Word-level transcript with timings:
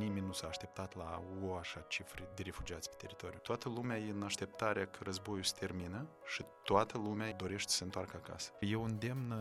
nimeni 0.00 0.26
nu 0.26 0.32
s-a 0.32 0.46
așteptat 0.46 0.96
la 0.96 1.22
o 1.42 1.54
așa 1.54 1.80
cifre 1.88 2.28
de 2.34 2.42
refugiați 2.42 2.88
pe 2.88 2.94
teritoriu. 2.98 3.38
Toată 3.38 3.68
lumea 3.68 3.98
e 3.98 4.10
în 4.10 4.22
așteptarea 4.22 4.86
că 4.86 4.98
războiul 5.02 5.42
se 5.42 5.54
termină 5.58 6.06
și 6.26 6.44
toată 6.64 6.98
lumea 6.98 7.32
dorește 7.32 7.70
să 7.70 7.76
se 7.76 7.84
întoarcă 7.84 8.20
acasă. 8.24 8.50
Eu 8.60 8.84
îndemn 8.84 9.32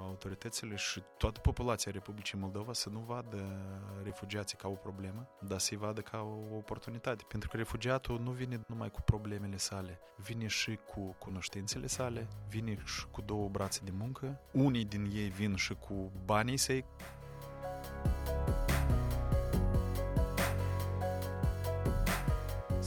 autoritățile 0.00 0.76
și 0.76 1.02
toată 1.16 1.40
populația 1.40 1.92
Republicii 1.92 2.38
Moldova 2.38 2.72
să 2.72 2.88
nu 2.88 2.98
vadă 2.98 3.60
refugiații 4.02 4.56
ca 4.56 4.68
o 4.68 4.74
problemă, 4.74 5.28
dar 5.40 5.58
să-i 5.58 5.76
vadă 5.76 6.00
ca 6.00 6.20
o 6.20 6.56
oportunitate. 6.56 7.24
Pentru 7.28 7.48
că 7.48 7.56
refugiatul 7.56 8.20
nu 8.20 8.30
vine 8.30 8.60
numai 8.66 8.90
cu 8.90 9.00
problemele 9.00 9.56
sale, 9.56 10.00
vine 10.16 10.46
și 10.46 10.78
cu 10.86 11.16
cunoștințele 11.18 11.86
sale, 11.86 12.28
vine 12.48 12.78
și 12.84 13.06
cu 13.10 13.20
două 13.20 13.48
brațe 13.48 13.80
de 13.84 13.90
muncă. 13.98 14.40
Unii 14.52 14.84
din 14.84 15.10
ei 15.12 15.28
vin 15.28 15.54
și 15.54 15.74
cu 15.74 16.12
banii 16.24 16.56
săi, 16.56 16.84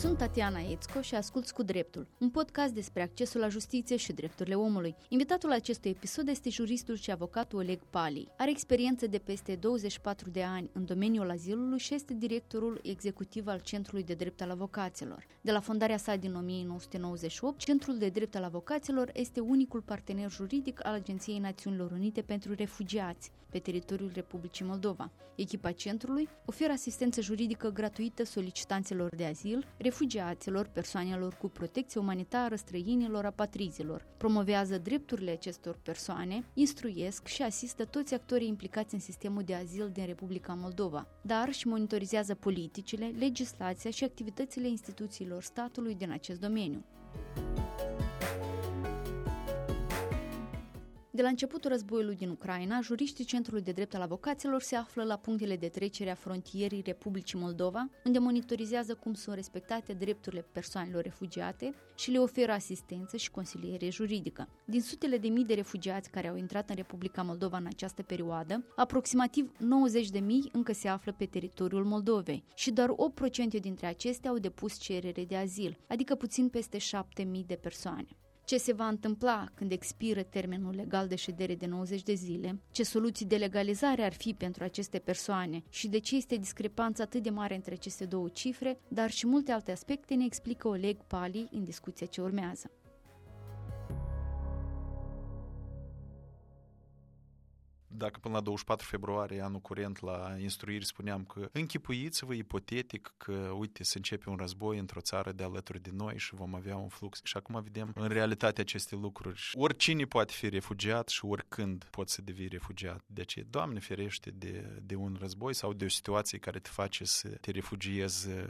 Sunt 0.01 0.17
Tatiana 0.17 0.59
Ețco 0.59 1.01
și 1.01 1.15
asculți 1.15 1.53
cu 1.53 1.63
dreptul, 1.63 2.07
un 2.17 2.29
podcast 2.29 2.73
despre 2.73 3.01
accesul 3.01 3.39
la 3.39 3.47
justiție 3.47 3.95
și 3.95 4.13
drepturile 4.13 4.55
omului. 4.55 4.95
Invitatul 5.09 5.51
acestui 5.51 5.89
episod 5.89 6.27
este 6.27 6.49
juristul 6.49 6.95
și 6.95 7.11
avocatul 7.11 7.59
Oleg 7.59 7.79
Pali. 7.89 8.27
Are 8.37 8.49
experiență 8.49 9.07
de 9.07 9.17
peste 9.17 9.55
24 9.55 10.29
de 10.29 10.43
ani 10.43 10.69
în 10.73 10.85
domeniul 10.85 11.29
azilului 11.29 11.79
și 11.79 11.93
este 11.93 12.13
directorul 12.13 12.79
executiv 12.83 13.47
al 13.47 13.59
Centrului 13.59 14.03
de 14.03 14.13
Drept 14.13 14.41
al 14.41 14.49
Avocaților. 14.49 15.27
De 15.41 15.51
la 15.51 15.59
fondarea 15.59 15.97
sa 15.97 16.15
din 16.15 16.35
1998, 16.35 17.59
Centrul 17.59 17.97
de 17.97 18.09
Drept 18.09 18.35
al 18.35 18.43
Avocaților 18.43 19.09
este 19.13 19.39
unicul 19.39 19.81
partener 19.81 20.31
juridic 20.31 20.85
al 20.85 20.93
Agenției 20.93 21.39
Națiunilor 21.39 21.91
Unite 21.91 22.21
pentru 22.21 22.53
Refugiați 22.53 23.31
pe 23.51 23.59
teritoriul 23.59 24.11
Republicii 24.13 24.65
Moldova. 24.65 25.11
Echipa 25.35 25.71
centrului 25.71 26.29
oferă 26.45 26.71
asistență 26.71 27.21
juridică 27.21 27.69
gratuită 27.69 28.23
solicitanților 28.23 29.15
de 29.15 29.25
azil, 29.25 29.67
refugiaților, 29.77 30.67
persoanelor 30.67 31.33
cu 31.33 31.47
protecție 31.49 31.99
umanitară, 31.99 32.55
străinilor, 32.55 33.25
apatrizilor. 33.25 34.05
Promovează 34.17 34.77
drepturile 34.77 35.31
acestor 35.31 35.79
persoane, 35.83 36.45
instruiesc 36.53 37.27
și 37.27 37.41
asistă 37.41 37.85
toți 37.85 38.13
actorii 38.13 38.47
implicați 38.47 38.93
în 38.93 38.99
sistemul 38.99 39.43
de 39.43 39.55
azil 39.55 39.89
din 39.93 40.05
Republica 40.05 40.53
Moldova, 40.53 41.07
dar 41.21 41.51
și 41.51 41.67
monitorizează 41.67 42.35
politicile, 42.35 43.13
legislația 43.17 43.89
și 43.91 44.03
activitățile 44.03 44.67
instituțiilor 44.67 45.43
statului 45.43 45.95
din 45.95 46.11
acest 46.11 46.39
domeniu. 46.39 46.83
De 51.21 51.27
la 51.27 51.33
începutul 51.33 51.69
războiului 51.69 52.15
din 52.15 52.29
Ucraina, 52.29 52.81
juriștii 52.81 53.25
Centrului 53.25 53.61
de 53.61 53.71
Drept 53.71 53.95
al 53.95 54.01
Avocaților 54.01 54.61
se 54.61 54.75
află 54.75 55.03
la 55.03 55.15
punctele 55.15 55.55
de 55.55 55.67
trecere 55.67 56.09
a 56.09 56.15
frontierii 56.15 56.81
Republicii 56.85 57.39
Moldova, 57.39 57.89
unde 58.05 58.19
monitorizează 58.19 58.95
cum 58.95 59.13
sunt 59.13 59.35
respectate 59.35 59.93
drepturile 59.93 60.45
persoanelor 60.51 61.03
refugiate 61.03 61.73
și 61.95 62.11
le 62.11 62.17
oferă 62.17 62.51
asistență 62.51 63.17
și 63.17 63.31
consiliere 63.31 63.89
juridică. 63.89 64.47
Din 64.65 64.81
sutele 64.81 65.17
de 65.17 65.27
mii 65.27 65.45
de 65.45 65.53
refugiați 65.53 66.09
care 66.09 66.27
au 66.27 66.35
intrat 66.35 66.69
în 66.69 66.75
Republica 66.75 67.21
Moldova 67.21 67.57
în 67.57 67.65
această 67.65 68.01
perioadă, 68.01 68.63
aproximativ 68.75 69.51
90 69.57 70.09
de 70.09 70.19
mii 70.19 70.49
încă 70.51 70.73
se 70.73 70.87
află 70.87 71.11
pe 71.11 71.25
teritoriul 71.25 71.83
Moldovei 71.83 72.43
și 72.55 72.71
doar 72.71 72.89
8% 73.57 73.59
dintre 73.59 73.87
acestea 73.87 74.29
au 74.29 74.37
depus 74.37 74.77
cerere 74.77 75.23
de 75.23 75.35
azil, 75.35 75.77
adică 75.87 76.15
puțin 76.15 76.49
peste 76.49 76.77
7 76.77 77.23
mii 77.23 77.43
de 77.47 77.55
persoane 77.55 78.07
ce 78.51 78.57
se 78.57 78.73
va 78.73 78.87
întâmpla 78.87 79.45
când 79.53 79.71
expiră 79.71 80.23
termenul 80.23 80.75
legal 80.75 81.07
de 81.07 81.15
ședere 81.15 81.55
de 81.55 81.65
90 81.65 82.03
de 82.03 82.13
zile, 82.13 82.59
ce 82.71 82.83
soluții 82.83 83.25
de 83.25 83.35
legalizare 83.35 84.03
ar 84.03 84.13
fi 84.13 84.33
pentru 84.33 84.63
aceste 84.63 84.99
persoane 84.99 85.63
și 85.69 85.87
de 85.87 85.99
ce 85.99 86.15
este 86.15 86.35
discrepanța 86.35 87.03
atât 87.03 87.23
de 87.23 87.29
mare 87.29 87.55
între 87.55 87.73
aceste 87.73 88.05
două 88.05 88.27
cifre, 88.27 88.79
dar 88.87 89.11
și 89.11 89.27
multe 89.27 89.51
alte 89.51 89.71
aspecte 89.71 90.13
ne 90.13 90.25
explică 90.25 90.67
Oleg 90.67 90.97
Pali 91.07 91.49
în 91.51 91.63
discuția 91.63 92.07
ce 92.07 92.21
urmează. 92.21 92.71
Dacă 98.01 98.19
până 98.19 98.33
la 98.33 98.41
24 98.41 98.87
februarie 98.87 99.41
anul 99.41 99.59
curent 99.59 99.99
la 99.99 100.35
instruiri 100.39 100.85
spuneam 100.85 101.23
că 101.23 101.49
închipuiți-vă 101.51 102.33
ipotetic 102.33 103.13
că, 103.17 103.31
uite, 103.57 103.83
se 103.83 103.97
începe 103.97 104.29
un 104.29 104.35
război 104.35 104.77
într-o 104.77 104.99
țară 104.99 105.31
de 105.31 105.43
alături 105.43 105.81
de 105.81 105.89
noi 105.93 106.17
și 106.17 106.35
vom 106.35 106.55
avea 106.55 106.77
un 106.77 106.87
flux. 106.87 107.19
Și 107.23 107.37
acum 107.37 107.61
vedem 107.63 107.91
în 107.95 108.07
realitate 108.07 108.61
aceste 108.61 108.95
lucruri. 108.95 109.51
Oricine 109.53 110.05
poate 110.05 110.33
fi 110.33 110.49
refugiat 110.49 111.07
și 111.09 111.25
oricând 111.25 111.83
poți 111.83 112.13
să 112.13 112.21
devii 112.21 112.47
refugiat. 112.47 113.03
De 113.05 113.21
aceea, 113.21 113.45
Doamne 113.49 113.79
ferește 113.79 114.29
de, 114.29 114.79
de 114.81 114.95
un 114.95 115.17
război 115.19 115.53
sau 115.53 115.73
de 115.73 115.85
o 115.85 115.89
situație 115.89 116.37
care 116.37 116.59
te 116.59 116.69
face 116.69 117.05
să 117.05 117.27
te 117.27 117.51
refugiezi 117.51 118.29
uh, 118.29 118.43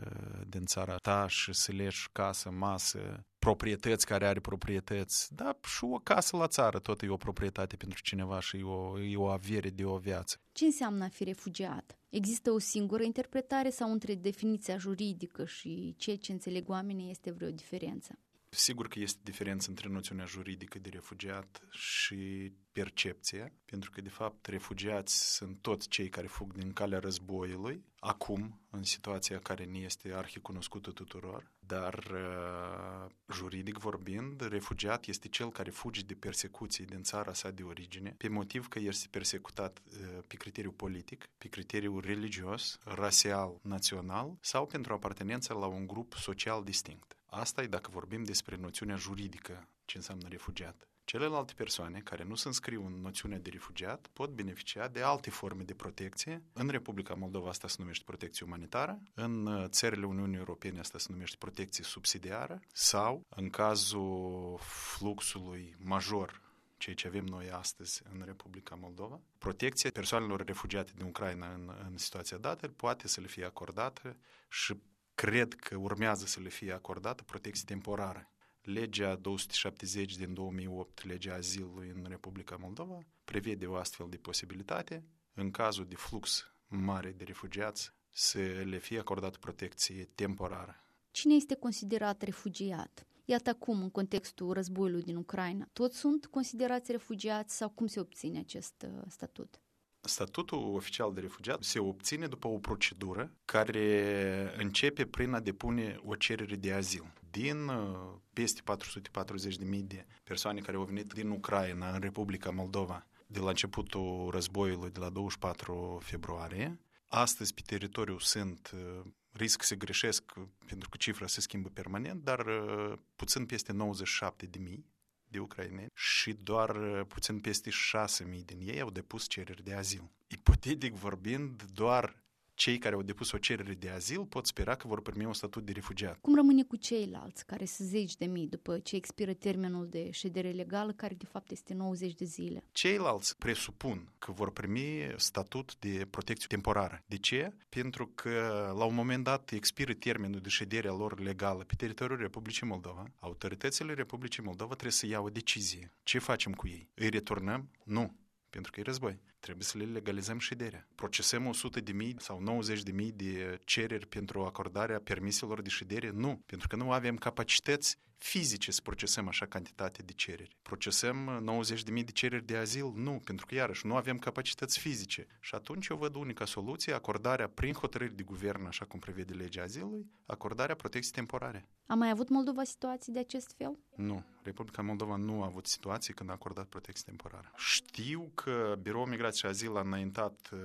din 0.47 0.65
țara 0.65 0.95
ta 0.95 1.27
și 1.27 1.53
să 1.53 1.71
leși 1.71 2.09
casă, 2.11 2.49
masă, 2.49 3.25
proprietăți 3.45 4.05
care 4.05 4.25
are 4.27 4.39
proprietăți, 4.39 5.35
da, 5.35 5.57
și 5.63 5.83
o 5.83 5.97
casă 5.97 6.37
la 6.37 6.47
țară 6.47 6.79
tot 6.79 7.01
e 7.01 7.09
o 7.09 7.17
proprietate 7.17 7.75
pentru 7.75 8.01
cineva 8.01 8.39
și 8.39 8.57
e 8.57 8.63
o, 8.63 8.99
e 8.99 9.17
o 9.17 9.27
avere 9.27 9.69
de 9.69 9.85
o 9.85 9.97
viață. 9.97 10.41
Ce 10.51 10.65
înseamnă 10.65 11.03
a 11.03 11.07
fi 11.07 11.23
refugiat? 11.23 11.97
Există 12.09 12.51
o 12.51 12.59
singură 12.59 13.03
interpretare 13.03 13.69
sau 13.69 13.91
între 13.91 14.15
definiția 14.15 14.77
juridică 14.77 15.45
și 15.45 15.95
ceea 15.97 16.17
ce 16.17 16.31
înțeleg 16.31 16.69
oamenii 16.69 17.09
este 17.09 17.31
vreo 17.31 17.49
diferență? 17.49 18.19
Sigur 18.53 18.87
că 18.87 18.99
este 18.99 19.19
diferență 19.23 19.69
între 19.69 19.89
noțiunea 19.89 20.25
juridică 20.25 20.79
de 20.79 20.89
refugiat 20.89 21.61
și 21.69 22.51
percepția, 22.71 23.53
pentru 23.65 23.91
că, 23.91 24.01
de 24.01 24.09
fapt, 24.09 24.45
refugiați 24.45 25.35
sunt 25.35 25.61
toți 25.61 25.87
cei 25.87 26.09
care 26.09 26.27
fug 26.27 26.53
din 26.53 26.73
calea 26.73 26.99
războiului, 26.99 27.85
acum, 27.99 28.61
în 28.69 28.83
situația 28.83 29.39
care 29.39 29.65
nu 29.65 29.75
este 29.75 30.13
arhicunoscută 30.13 30.91
tuturor, 30.91 31.51
dar, 31.71 32.11
uh, 32.13 33.11
juridic 33.33 33.77
vorbind, 33.77 34.47
refugiat 34.47 35.05
este 35.05 35.27
cel 35.27 35.51
care 35.51 35.69
fuge 35.69 36.01
de 36.01 36.13
persecuții 36.13 36.85
din 36.85 37.03
țara 37.03 37.33
sa 37.33 37.51
de 37.51 37.63
origine, 37.63 38.13
pe 38.17 38.27
motiv 38.27 38.67
că 38.67 38.79
este 38.79 39.07
persecutat 39.11 39.81
uh, 39.85 40.23
pe 40.27 40.35
criteriu 40.35 40.71
politic, 40.71 41.29
pe 41.37 41.47
criteriu 41.47 41.99
religios, 41.99 42.77
rasial, 42.83 43.59
național 43.61 44.37
sau 44.41 44.65
pentru 44.65 44.93
apartenența 44.93 45.53
la 45.53 45.65
un 45.65 45.87
grup 45.87 46.13
social 46.13 46.63
distinct. 46.63 47.15
Asta 47.25 47.61
e 47.61 47.67
dacă 47.67 47.89
vorbim 47.93 48.23
despre 48.23 48.55
noțiunea 48.55 48.95
juridică, 48.95 49.67
ce 49.85 49.97
înseamnă 49.97 50.27
refugiat. 50.27 50.87
Celelalte 51.11 51.53
persoane 51.55 51.99
care 51.99 52.23
nu 52.23 52.35
se 52.35 52.47
înscriu 52.47 52.85
în 52.85 53.01
noțiunea 53.01 53.37
de 53.37 53.49
refugiat 53.49 54.07
pot 54.13 54.29
beneficia 54.29 54.87
de 54.87 55.01
alte 55.01 55.29
forme 55.29 55.63
de 55.63 55.73
protecție. 55.73 56.43
În 56.53 56.67
Republica 56.67 57.13
Moldova 57.13 57.49
asta 57.49 57.67
se 57.67 57.75
numește 57.79 58.03
protecție 58.07 58.45
umanitară, 58.45 58.99
în 59.13 59.45
uh, 59.45 59.65
țările 59.67 60.05
Uniunii 60.05 60.37
Europene 60.37 60.79
asta 60.79 60.97
se 60.97 61.07
numește 61.09 61.35
protecție 61.39 61.83
subsidiară 61.83 62.59
sau, 62.73 63.25
în 63.29 63.49
cazul 63.49 64.59
fluxului 64.61 65.75
major 65.79 66.41
ceea 66.77 66.95
ce 66.95 67.07
avem 67.07 67.25
noi 67.25 67.49
astăzi 67.49 68.01
în 68.13 68.21
Republica 68.25 68.75
Moldova. 68.75 69.19
Protecția 69.37 69.89
persoanelor 69.93 70.45
refugiate 70.45 70.91
din 70.95 71.05
Ucraina 71.05 71.53
în, 71.53 71.71
în 71.89 71.97
situația 71.97 72.37
dată 72.37 72.67
poate 72.67 73.07
să 73.07 73.21
le 73.21 73.27
fie 73.27 73.45
acordată 73.45 74.17
și 74.49 74.75
cred 75.15 75.53
că 75.53 75.75
urmează 75.75 76.25
să 76.25 76.39
le 76.39 76.49
fie 76.49 76.71
acordată 76.73 77.23
protecție 77.23 77.65
temporară. 77.65 78.30
Legea 78.61 79.15
270 79.15 80.15
din 80.15 80.33
2008, 80.33 81.05
legea 81.05 81.33
azilului 81.33 81.89
în 81.89 82.05
Republica 82.07 82.55
Moldova, 82.59 82.99
prevede 83.23 83.65
o 83.65 83.75
astfel 83.75 84.07
de 84.09 84.17
posibilitate, 84.17 85.03
în 85.33 85.51
cazul 85.51 85.85
de 85.85 85.95
flux 85.95 86.53
mare 86.67 87.11
de 87.11 87.23
refugiați, 87.23 87.91
să 88.09 88.39
le 88.63 88.77
fie 88.77 88.99
acordată 88.99 89.37
protecție 89.37 90.09
temporară. 90.15 90.75
Cine 91.11 91.33
este 91.33 91.55
considerat 91.55 92.21
refugiat? 92.21 93.05
Iată 93.25 93.49
acum, 93.49 93.81
în 93.81 93.89
contextul 93.89 94.53
războiului 94.53 95.03
din 95.03 95.15
Ucraina, 95.15 95.69
toți 95.73 95.97
sunt 95.97 96.25
considerați 96.25 96.91
refugiați 96.91 97.55
sau 97.55 97.69
cum 97.69 97.87
se 97.87 97.99
obține 97.99 98.39
acest 98.39 98.85
uh, 98.87 99.03
statut? 99.07 99.61
Statutul 100.01 100.75
oficial 100.75 101.13
de 101.13 101.19
refugiat 101.19 101.63
se 101.63 101.79
obține 101.79 102.27
după 102.27 102.47
o 102.47 102.57
procedură 102.57 103.31
care 103.45 104.53
începe 104.57 105.05
prin 105.05 105.33
a 105.33 105.39
depune 105.39 105.99
o 106.03 106.15
cerere 106.15 106.55
de 106.55 106.73
azil. 106.73 107.13
Din 107.31 107.67
uh, 107.67 108.13
peste 108.33 108.61
440.000 108.61 109.79
de 109.83 110.05
persoane 110.23 110.59
care 110.59 110.77
au 110.77 110.83
venit 110.83 111.13
din 111.13 111.29
Ucraina 111.29 111.93
în 111.93 111.99
Republica 111.99 112.49
Moldova 112.49 113.07
de 113.27 113.39
la 113.39 113.49
începutul 113.49 114.29
războiului 114.31 114.91
de 114.91 114.99
la 114.99 115.09
24 115.09 115.99
februarie, 116.03 116.79
astăzi 117.07 117.53
pe 117.53 117.61
teritoriu 117.65 118.19
sunt 118.19 118.71
uh, 118.73 119.11
risc 119.31 119.63
să 119.63 119.75
greșesc 119.75 120.33
pentru 120.65 120.89
că 120.89 120.97
cifra 120.97 121.27
se 121.27 121.41
schimbă 121.41 121.69
permanent, 121.69 122.23
dar 122.23 122.45
uh, 122.45 122.97
puțin 123.15 123.45
peste 123.45 123.71
97 123.71 124.45
de 124.45 124.59
mii 124.59 124.85
de 125.27 125.39
ucraineni 125.39 125.91
și 125.93 126.33
doar 126.33 126.75
uh, 126.75 127.05
puțin 127.07 127.39
peste 127.39 127.69
6.000 127.69 128.45
din 128.45 128.59
ei 128.61 128.81
au 128.81 128.89
depus 128.89 129.27
cereri 129.27 129.63
de 129.63 129.73
azil. 129.73 130.11
Ipotetic 130.27 130.93
vorbind, 130.93 131.63
doar 131.63 132.20
cei 132.61 132.77
care 132.77 132.95
au 132.95 133.01
depus 133.01 133.31
o 133.31 133.37
cerere 133.37 133.73
de 133.73 133.89
azil 133.89 134.25
pot 134.25 134.45
spera 134.45 134.75
că 134.75 134.87
vor 134.87 135.01
primi 135.01 135.25
un 135.25 135.33
statut 135.33 135.65
de 135.65 135.71
refugiat. 135.71 136.17
Cum 136.21 136.35
rămâne 136.35 136.63
cu 136.63 136.75
ceilalți, 136.75 137.45
care 137.45 137.65
sunt 137.65 137.87
zeci 137.87 138.15
de 138.15 138.25
mii 138.25 138.47
după 138.47 138.79
ce 138.79 138.95
expiră 138.95 139.33
termenul 139.33 139.87
de 139.87 140.11
ședere 140.11 140.51
legală, 140.51 140.91
care 140.91 141.13
de 141.13 141.25
fapt 141.25 141.51
este 141.51 141.73
90 141.73 142.13
de 142.13 142.25
zile? 142.25 142.63
Ceilalți 142.71 143.37
presupun 143.37 144.11
că 144.19 144.31
vor 144.31 144.51
primi 144.51 145.13
statut 145.15 145.75
de 145.79 146.07
protecție 146.09 146.47
temporară. 146.47 147.03
De 147.05 147.17
ce? 147.17 147.53
Pentru 147.69 148.07
că 148.15 148.29
la 148.77 148.83
un 148.83 148.95
moment 148.95 149.23
dat 149.23 149.51
expiră 149.51 149.93
termenul 149.93 150.39
de 150.39 150.49
ședere 150.49 150.87
a 150.87 150.93
lor 150.93 151.19
legală 151.19 151.63
pe 151.63 151.75
teritoriul 151.75 152.19
Republicii 152.19 152.67
Moldova. 152.67 153.11
Autoritățile 153.19 153.93
Republicii 153.93 154.43
Moldova 154.43 154.71
trebuie 154.71 154.91
să 154.91 155.05
ia 155.05 155.19
o 155.19 155.29
decizie. 155.29 155.91
Ce 156.03 156.19
facem 156.19 156.53
cu 156.53 156.67
ei? 156.67 156.89
Îi 156.93 157.09
returnăm? 157.09 157.69
Nu 157.83 158.19
pentru 158.51 158.71
că 158.71 158.79
e 158.79 158.83
război. 158.83 159.19
Trebuie 159.41 159.65
să 159.65 159.77
le 159.77 159.83
legalizăm 159.83 160.39
șederea. 160.39 160.87
Procesăm 160.95 161.45
100 161.45 161.79
de 161.79 161.91
mii 161.91 162.15
sau 162.17 162.39
90 162.39 162.83
de 162.83 162.91
mii 162.91 163.11
de 163.11 163.59
cereri 163.65 164.07
pentru 164.07 164.45
acordarea 164.45 164.99
permiselor 164.99 165.61
de 165.61 165.69
ședere? 165.69 166.09
Nu, 166.09 166.41
pentru 166.45 166.67
că 166.67 166.75
nu 166.75 166.91
avem 166.91 167.15
capacități 167.15 167.97
fizice 168.17 168.71
să 168.71 168.81
procesăm 168.81 169.27
așa 169.27 169.45
cantitate 169.45 170.01
de 170.01 170.13
cereri. 170.13 170.57
Procesăm 170.61 171.17
90 171.41 171.83
de 171.83 171.91
mii 171.91 172.03
de 172.03 172.11
cereri 172.11 172.45
de 172.45 172.57
azil? 172.57 172.91
Nu, 172.95 173.21
pentru 173.23 173.45
că 173.45 173.55
iarăși 173.55 173.85
nu 173.85 173.95
avem 173.95 174.17
capacități 174.17 174.79
fizice. 174.79 175.27
Și 175.39 175.55
atunci 175.55 175.87
eu 175.87 175.97
văd 175.97 176.15
unica 176.15 176.45
soluție, 176.45 176.93
acordarea 176.93 177.47
prin 177.47 177.73
hotărâri 177.73 178.15
de 178.15 178.23
guvern, 178.23 178.65
așa 178.65 178.85
cum 178.85 178.99
prevede 178.99 179.33
legea 179.33 179.63
azilului, 179.63 180.05
acordarea 180.25 180.75
protecției 180.75 181.13
temporare. 181.13 181.67
A 181.85 181.93
mai 181.93 182.09
avut 182.09 182.29
Moldova 182.29 182.63
situații 182.63 183.13
de 183.13 183.19
acest 183.19 183.53
fel? 183.57 183.77
Nu. 183.95 184.23
Republica 184.43 184.81
Moldova 184.81 185.15
nu 185.15 185.41
a 185.41 185.45
avut 185.45 185.67
situații 185.67 186.13
când 186.13 186.29
a 186.29 186.33
acordat 186.33 186.65
protecție 186.65 187.03
temporară. 187.05 187.51
Știu 187.55 188.31
că 188.35 188.75
Biroul 188.81 189.07
Migrației 189.07 189.30
și 189.35 189.45
Azil 189.45 189.77
a 189.77 189.79
înaintat 189.79 190.49
uh, 190.53 190.59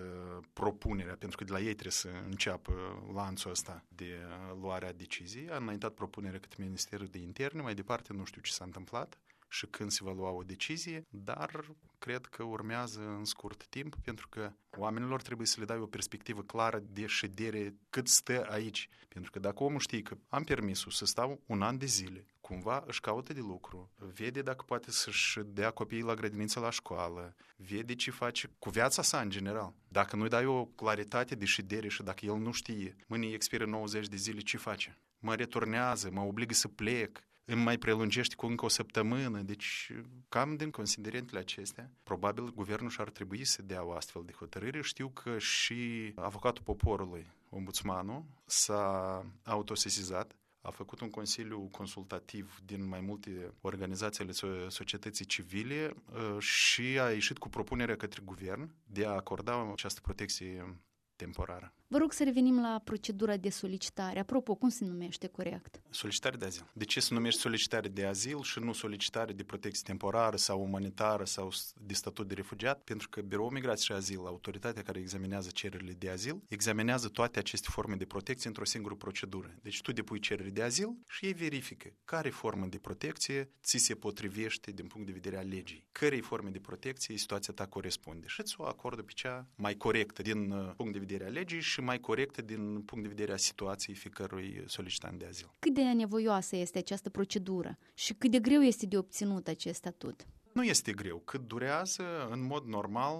propunerea, 0.52 1.16
pentru 1.18 1.36
că 1.36 1.44
de 1.44 1.52
la 1.52 1.58
ei 1.58 1.72
trebuie 1.72 1.92
să 1.92 2.08
înceapă 2.24 2.72
lanțul 3.14 3.50
ăsta 3.50 3.84
de 3.88 4.18
uh, 4.18 4.56
luarea 4.60 4.92
deciziei, 4.92 5.50
a 5.50 5.56
înaintat 5.56 5.92
propunerea 5.92 6.38
către 6.38 6.62
Ministerul 6.64 7.06
de 7.06 7.18
Interne, 7.18 7.62
mai 7.62 7.74
departe 7.74 8.12
nu 8.12 8.24
știu 8.24 8.40
ce 8.40 8.52
s-a 8.52 8.64
întâmplat 8.64 9.18
și 9.48 9.66
când 9.66 9.90
se 9.90 10.04
va 10.04 10.12
lua 10.12 10.30
o 10.30 10.42
decizie, 10.42 11.06
dar 11.08 11.64
cred 11.98 12.26
că 12.26 12.42
urmează 12.42 13.00
în 13.00 13.24
scurt 13.24 13.66
timp, 13.66 13.96
pentru 14.02 14.28
că 14.28 14.52
oamenilor 14.76 15.22
trebuie 15.22 15.46
să 15.46 15.56
le 15.60 15.66
dai 15.66 15.78
o 15.78 15.86
perspectivă 15.86 16.42
clară 16.42 16.82
de 16.90 17.06
ședere 17.06 17.74
cât 17.90 18.08
stă 18.08 18.46
aici. 18.50 18.88
Pentru 19.08 19.30
că 19.30 19.38
dacă 19.38 19.62
omul 19.62 19.80
știe 19.80 20.02
că 20.02 20.16
am 20.28 20.44
permisul 20.44 20.92
să 20.92 21.04
stau 21.04 21.40
un 21.46 21.62
an 21.62 21.78
de 21.78 21.86
zile, 21.86 22.26
cumva 22.40 22.84
își 22.86 23.00
caută 23.00 23.32
de 23.32 23.40
lucru, 23.40 23.90
vede 24.14 24.42
dacă 24.42 24.64
poate 24.66 24.90
să-și 24.90 25.40
dea 25.46 25.70
copiii 25.70 26.02
la 26.02 26.14
grădiniță 26.14 26.60
la 26.60 26.70
școală, 26.70 27.34
vede 27.56 27.94
ce 27.94 28.10
face 28.10 28.50
cu 28.58 28.70
viața 28.70 29.02
sa 29.02 29.20
în 29.20 29.30
general. 29.30 29.74
Dacă 29.88 30.16
nu-i 30.16 30.28
dai 30.28 30.46
o 30.46 30.64
claritate 30.64 31.34
de 31.34 31.44
ședere 31.44 31.88
și 31.88 32.02
dacă 32.02 32.26
el 32.26 32.36
nu 32.36 32.52
știe, 32.52 32.96
mâine 33.06 33.26
expiră 33.26 33.66
90 33.66 34.08
de 34.08 34.16
zile, 34.16 34.40
ce 34.40 34.56
face? 34.56 34.98
Mă 35.18 35.34
returnează, 35.34 36.10
mă 36.10 36.20
obligă 36.20 36.54
să 36.54 36.68
plec, 36.68 37.25
îmi 37.46 37.62
mai 37.62 37.78
prelungește 37.78 38.34
cu 38.34 38.46
încă 38.46 38.64
o 38.64 38.68
săptămână. 38.68 39.40
Deci, 39.40 39.92
cam 40.28 40.56
din 40.56 40.70
considerentele 40.70 41.38
acestea, 41.38 41.90
probabil 42.02 42.52
guvernul 42.54 42.90
și-ar 42.90 43.10
trebui 43.10 43.44
să 43.44 43.62
dea 43.62 43.84
o 43.84 43.92
astfel 43.92 44.22
de 44.26 44.32
hotărâre. 44.32 44.80
Știu 44.82 45.08
că 45.08 45.38
și 45.38 46.12
avocatul 46.14 46.62
poporului, 46.62 47.26
ombudsmanul, 47.48 48.24
s-a 48.44 49.26
autosesizat 49.44 50.36
a 50.66 50.70
făcut 50.70 51.00
un 51.00 51.10
consiliu 51.10 51.68
consultativ 51.70 52.60
din 52.64 52.88
mai 52.88 53.00
multe 53.00 53.52
organizații 53.60 54.24
ale 54.24 54.32
societății 54.68 55.24
civile 55.24 55.94
uh, 56.12 56.38
și 56.38 56.82
a 56.82 57.10
ieșit 57.10 57.38
cu 57.38 57.48
propunerea 57.48 57.96
către 57.96 58.22
guvern 58.24 58.74
de 58.84 59.06
a 59.06 59.10
acorda 59.10 59.70
această 59.72 60.00
protecție 60.00 60.80
temporară. 61.16 61.74
Vă 61.88 61.98
rog 61.98 62.12
să 62.12 62.24
revenim 62.24 62.60
la 62.60 62.80
procedura 62.84 63.36
de 63.36 63.50
solicitare. 63.50 64.18
Apropo, 64.18 64.54
cum 64.54 64.68
se 64.68 64.84
numește 64.84 65.26
corect? 65.26 65.80
Solicitare 65.90 66.36
de 66.36 66.44
azil. 66.44 66.70
De 66.72 66.84
ce 66.84 67.00
se 67.00 67.14
numește 67.14 67.40
solicitare 67.40 67.88
de 67.88 68.06
azil 68.06 68.42
și 68.42 68.58
nu 68.58 68.72
solicitare 68.72 69.32
de 69.32 69.44
protecție 69.44 69.82
temporară 69.86 70.36
sau 70.36 70.62
umanitară 70.62 71.24
sau 71.24 71.52
de 71.80 71.94
statut 71.94 72.28
de 72.28 72.34
refugiat? 72.34 72.82
Pentru 72.84 73.08
că 73.08 73.20
Biroul 73.20 73.50
Migrație 73.50 73.84
și 73.84 73.92
Azil, 73.92 74.18
autoritatea 74.26 74.82
care 74.82 74.98
examinează 74.98 75.50
cererile 75.52 75.92
de 75.92 76.10
azil, 76.10 76.42
examinează 76.48 77.08
toate 77.08 77.38
aceste 77.38 77.68
forme 77.70 77.94
de 77.94 78.04
protecție 78.04 78.48
într-o 78.48 78.64
singură 78.64 78.94
procedură. 78.94 79.54
Deci 79.62 79.80
tu 79.80 79.92
depui 79.92 80.20
cerere 80.20 80.50
de 80.50 80.62
azil 80.62 80.96
și 81.08 81.26
ei 81.26 81.32
verifică 81.32 81.92
care 82.04 82.30
formă 82.30 82.66
de 82.66 82.78
protecție 82.78 83.50
ți 83.62 83.78
se 83.78 83.94
potrivește 83.94 84.70
din 84.70 84.86
punct 84.86 85.06
de 85.06 85.12
vedere 85.12 85.36
al 85.36 85.48
legii. 85.48 85.86
Cărei 85.92 86.20
forme 86.20 86.50
de 86.50 86.58
protecție 86.58 87.16
situația 87.16 87.54
ta 87.54 87.66
corespunde 87.66 88.26
și 88.26 88.40
îți 88.40 88.54
o 88.58 88.64
acordă 88.64 89.02
pe 89.02 89.12
cea 89.14 89.46
mai 89.54 89.74
corectă 89.74 90.22
din 90.22 90.50
uh, 90.50 90.72
punct 90.76 90.92
de 90.92 90.98
vedere 90.98 91.24
al 91.24 91.32
legii 91.32 91.60
și 91.60 91.75
mai 91.80 92.00
corectă 92.00 92.42
din 92.42 92.80
punct 92.80 93.04
de 93.04 93.14
vedere 93.14 93.32
a 93.32 93.36
situației 93.36 93.96
fiecărui 93.96 94.64
solicitant 94.66 95.18
de 95.18 95.26
azil. 95.26 95.50
Cât 95.58 95.74
de 95.74 95.82
nevoioasă 95.82 96.56
este 96.56 96.78
această 96.78 97.10
procedură 97.10 97.78
și 97.94 98.14
cât 98.14 98.30
de 98.30 98.38
greu 98.38 98.60
este 98.60 98.86
de 98.86 98.98
obținut 98.98 99.48
acest 99.48 99.76
statut? 99.76 100.26
Nu 100.52 100.62
este 100.62 100.92
greu. 100.92 101.22
Cât 101.24 101.40
durează, 101.40 102.28
în 102.30 102.46
mod 102.46 102.64
normal, 102.64 103.18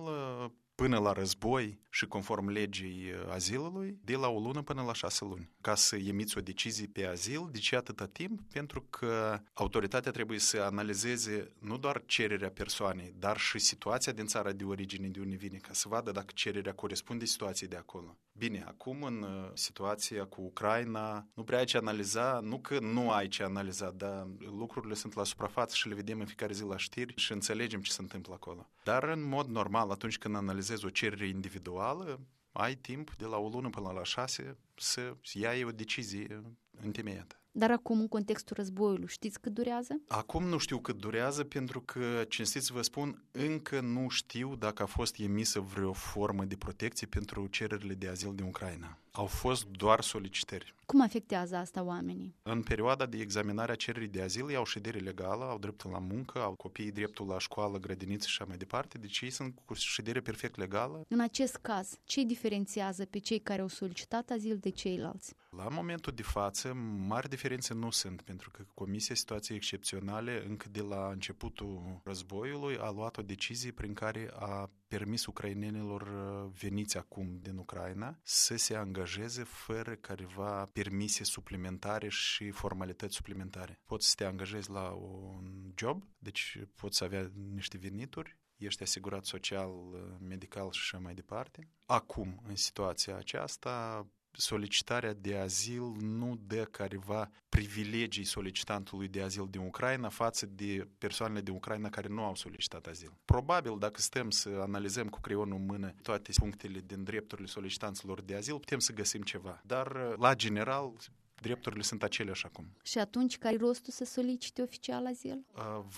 până 0.76 0.98
la 0.98 1.12
război 1.12 1.78
și 1.90 2.06
conform 2.06 2.48
legii 2.48 3.10
uh, 3.10 3.32
azilului, 3.32 3.98
de 4.04 4.16
la 4.16 4.28
o 4.28 4.40
lună 4.40 4.62
până 4.62 4.82
la 4.82 4.92
șase 4.92 5.24
luni. 5.24 5.50
Ca 5.60 5.74
să 5.74 5.96
emiți 5.96 6.38
o 6.38 6.40
decizie 6.40 6.86
pe 6.92 7.06
azil, 7.06 7.48
de 7.52 7.58
ce 7.58 7.76
atâta 7.76 8.06
timp? 8.06 8.40
Pentru 8.52 8.80
că 8.90 9.40
autoritatea 9.52 10.10
trebuie 10.10 10.38
să 10.38 10.60
analizeze 10.60 11.52
nu 11.58 11.78
doar 11.78 12.02
cererea 12.06 12.50
persoanei, 12.50 13.14
dar 13.18 13.38
și 13.38 13.58
situația 13.58 14.12
din 14.12 14.26
țara 14.26 14.52
de 14.52 14.64
origine 14.64 15.08
de 15.08 15.20
unde 15.20 15.36
vine, 15.36 15.56
ca 15.56 15.72
să 15.72 15.88
vadă 15.88 16.10
dacă 16.10 16.32
cererea 16.34 16.74
corespunde 16.74 17.24
situației 17.24 17.68
de 17.68 17.76
acolo. 17.76 18.18
Bine, 18.38 18.64
acum 18.66 19.02
în 19.02 19.22
uh, 19.22 19.50
situația 19.54 20.24
cu 20.24 20.40
Ucraina, 20.40 21.26
nu 21.34 21.44
prea 21.44 21.58
ai 21.58 21.64
ce 21.64 21.76
analiza, 21.76 22.40
nu 22.42 22.58
că 22.58 22.78
nu 22.80 23.10
ai 23.10 23.28
ce 23.28 23.42
analiza, 23.42 23.90
dar 23.90 24.26
lucrurile 24.38 24.94
sunt 24.94 25.14
la 25.14 25.24
suprafață 25.24 25.74
și 25.74 25.88
le 25.88 25.94
vedem 25.94 26.20
în 26.20 26.26
fiecare 26.26 26.52
zi 26.52 26.64
la 26.64 26.76
știri 26.76 27.14
și 27.16 27.32
înțelegem 27.32 27.80
ce 27.80 27.90
se 27.90 28.02
întâmplă 28.02 28.34
acolo. 28.34 28.70
Dar 28.84 29.02
în 29.04 29.28
mod 29.28 29.48
normal, 29.48 29.90
atunci 29.90 30.18
când 30.18 30.36
analizezi 30.66 30.84
o 30.84 30.90
cerere 30.90 31.26
individuală, 31.26 32.20
ai 32.52 32.74
timp 32.74 33.14
de 33.16 33.24
la 33.24 33.36
o 33.36 33.48
lună 33.48 33.70
până 33.70 33.90
la 33.90 34.04
șase 34.04 34.56
să 34.74 35.16
iei 35.32 35.64
o 35.64 35.70
decizie 35.70 36.42
întemeiată. 36.80 37.40
Dar 37.58 37.70
acum, 37.70 38.00
în 38.00 38.08
contextul 38.08 38.56
războiului, 38.56 39.08
știți 39.08 39.40
cât 39.40 39.52
durează? 39.52 40.00
Acum 40.08 40.44
nu 40.44 40.58
știu 40.58 40.78
cât 40.78 40.96
durează, 40.96 41.44
pentru 41.44 41.80
că, 41.80 42.24
cinstit 42.28 42.62
să 42.62 42.72
vă 42.72 42.82
spun, 42.82 43.22
încă 43.30 43.80
nu 43.80 44.08
știu 44.08 44.56
dacă 44.56 44.82
a 44.82 44.86
fost 44.86 45.18
emisă 45.18 45.60
vreo 45.60 45.92
formă 45.92 46.44
de 46.44 46.56
protecție 46.56 47.06
pentru 47.06 47.46
cererile 47.46 47.94
de 47.94 48.08
azil 48.08 48.32
din 48.34 48.44
Ucraina. 48.44 48.98
Au 49.10 49.26
fost 49.26 49.64
doar 49.66 50.00
solicitări. 50.00 50.74
Cum 50.86 51.02
afectează 51.02 51.56
asta 51.56 51.82
oamenii? 51.82 52.34
În 52.42 52.62
perioada 52.62 53.06
de 53.06 53.18
examinare 53.18 53.72
a 53.72 53.74
cererii 53.74 54.08
de 54.08 54.22
azil, 54.22 54.48
ei 54.50 54.56
au 54.56 54.64
ședere 54.64 54.98
legală, 54.98 55.44
au 55.44 55.58
dreptul 55.58 55.90
la 55.90 55.98
muncă, 55.98 56.38
au 56.38 56.54
copiii 56.54 56.92
dreptul 56.92 57.26
la 57.26 57.38
școală, 57.38 57.78
grădiniță 57.78 58.26
și 58.28 58.36
așa 58.38 58.44
mai 58.48 58.56
departe, 58.56 58.98
deci 58.98 59.20
ei 59.20 59.30
sunt 59.30 59.58
cu 59.64 59.74
ședere 59.74 60.20
perfect 60.20 60.56
legală. 60.56 61.04
În 61.08 61.20
acest 61.20 61.56
caz, 61.56 61.98
ce 62.04 62.22
diferențiază 62.22 63.04
pe 63.04 63.18
cei 63.18 63.38
care 63.38 63.60
au 63.60 63.68
solicitat 63.68 64.30
azil 64.30 64.56
de 64.56 64.68
ceilalți? 64.70 65.34
La 65.56 65.68
momentul 65.68 66.12
de 66.12 66.22
față, 66.22 66.72
mari 67.06 67.28
diferențe 67.28 67.74
nu 67.74 67.90
sunt, 67.90 68.22
pentru 68.22 68.50
că 68.50 68.64
Comisia 68.74 69.14
Situației 69.14 69.56
Excepționale, 69.56 70.44
încă 70.46 70.68
de 70.68 70.80
la 70.80 71.10
începutul 71.10 72.00
războiului, 72.04 72.78
a 72.78 72.90
luat 72.90 73.16
o 73.16 73.22
decizie 73.22 73.72
prin 73.72 73.94
care 73.94 74.30
a 74.32 74.70
permis 74.88 75.26
ucrainenilor 75.26 76.02
uh, 76.02 76.50
veniți 76.58 76.96
acum 76.96 77.38
din 77.40 77.56
Ucraina 77.56 78.18
să 78.22 78.56
se 78.56 78.76
angajeze 78.76 79.42
fără 79.42 79.94
careva 79.94 80.68
permise 80.72 81.24
suplimentare 81.24 82.08
și 82.08 82.50
formalități 82.50 83.14
suplimentare. 83.14 83.80
Poți 83.84 84.08
să 84.08 84.14
te 84.16 84.24
angajezi 84.24 84.70
la 84.70 84.90
un 84.90 85.72
job, 85.74 86.04
deci 86.18 86.58
poți 86.74 86.96
să 86.96 87.04
avea 87.04 87.30
niște 87.54 87.78
venituri, 87.78 88.38
ești 88.56 88.82
asigurat 88.82 89.24
social, 89.24 89.70
uh, 89.70 90.00
medical 90.20 90.70
și 90.70 90.80
așa 90.82 90.98
mai 90.98 91.14
departe. 91.14 91.68
Acum, 91.86 92.42
în 92.48 92.56
situația 92.56 93.16
aceasta, 93.16 94.06
solicitarea 94.36 95.12
de 95.12 95.36
azil 95.36 95.82
nu 96.00 96.38
dă 96.46 96.64
careva 96.64 97.30
privilegii 97.48 98.24
solicitantului 98.24 99.08
de 99.08 99.22
azil 99.22 99.46
din 99.50 99.60
Ucraina 99.60 100.08
față 100.08 100.46
de 100.46 100.88
persoanele 100.98 101.40
din 101.40 101.54
Ucraina 101.54 101.88
care 101.88 102.08
nu 102.08 102.24
au 102.24 102.34
solicitat 102.34 102.86
azil. 102.86 103.12
Probabil, 103.24 103.78
dacă 103.78 104.00
stăm 104.00 104.30
să 104.30 104.48
analizăm 104.60 105.08
cu 105.08 105.20
creionul 105.20 105.58
în 105.58 105.64
mână 105.64 105.94
toate 106.02 106.32
punctele 106.38 106.80
din 106.86 107.04
drepturile 107.04 107.46
solicitanților 107.46 108.22
de 108.22 108.34
azil, 108.34 108.58
putem 108.58 108.78
să 108.78 108.92
găsim 108.92 109.22
ceva. 109.22 109.60
Dar, 109.64 110.14
la 110.18 110.34
general, 110.34 110.92
drepturile 111.40 111.82
sunt 111.82 112.02
aceleași 112.02 112.46
acum. 112.46 112.76
Și 112.82 112.98
atunci, 112.98 113.38
care 113.38 113.54
e 113.54 113.58
rostul 113.58 113.92
să 113.92 114.04
solicite 114.04 114.62
oficial 114.62 115.06
azil? 115.06 115.46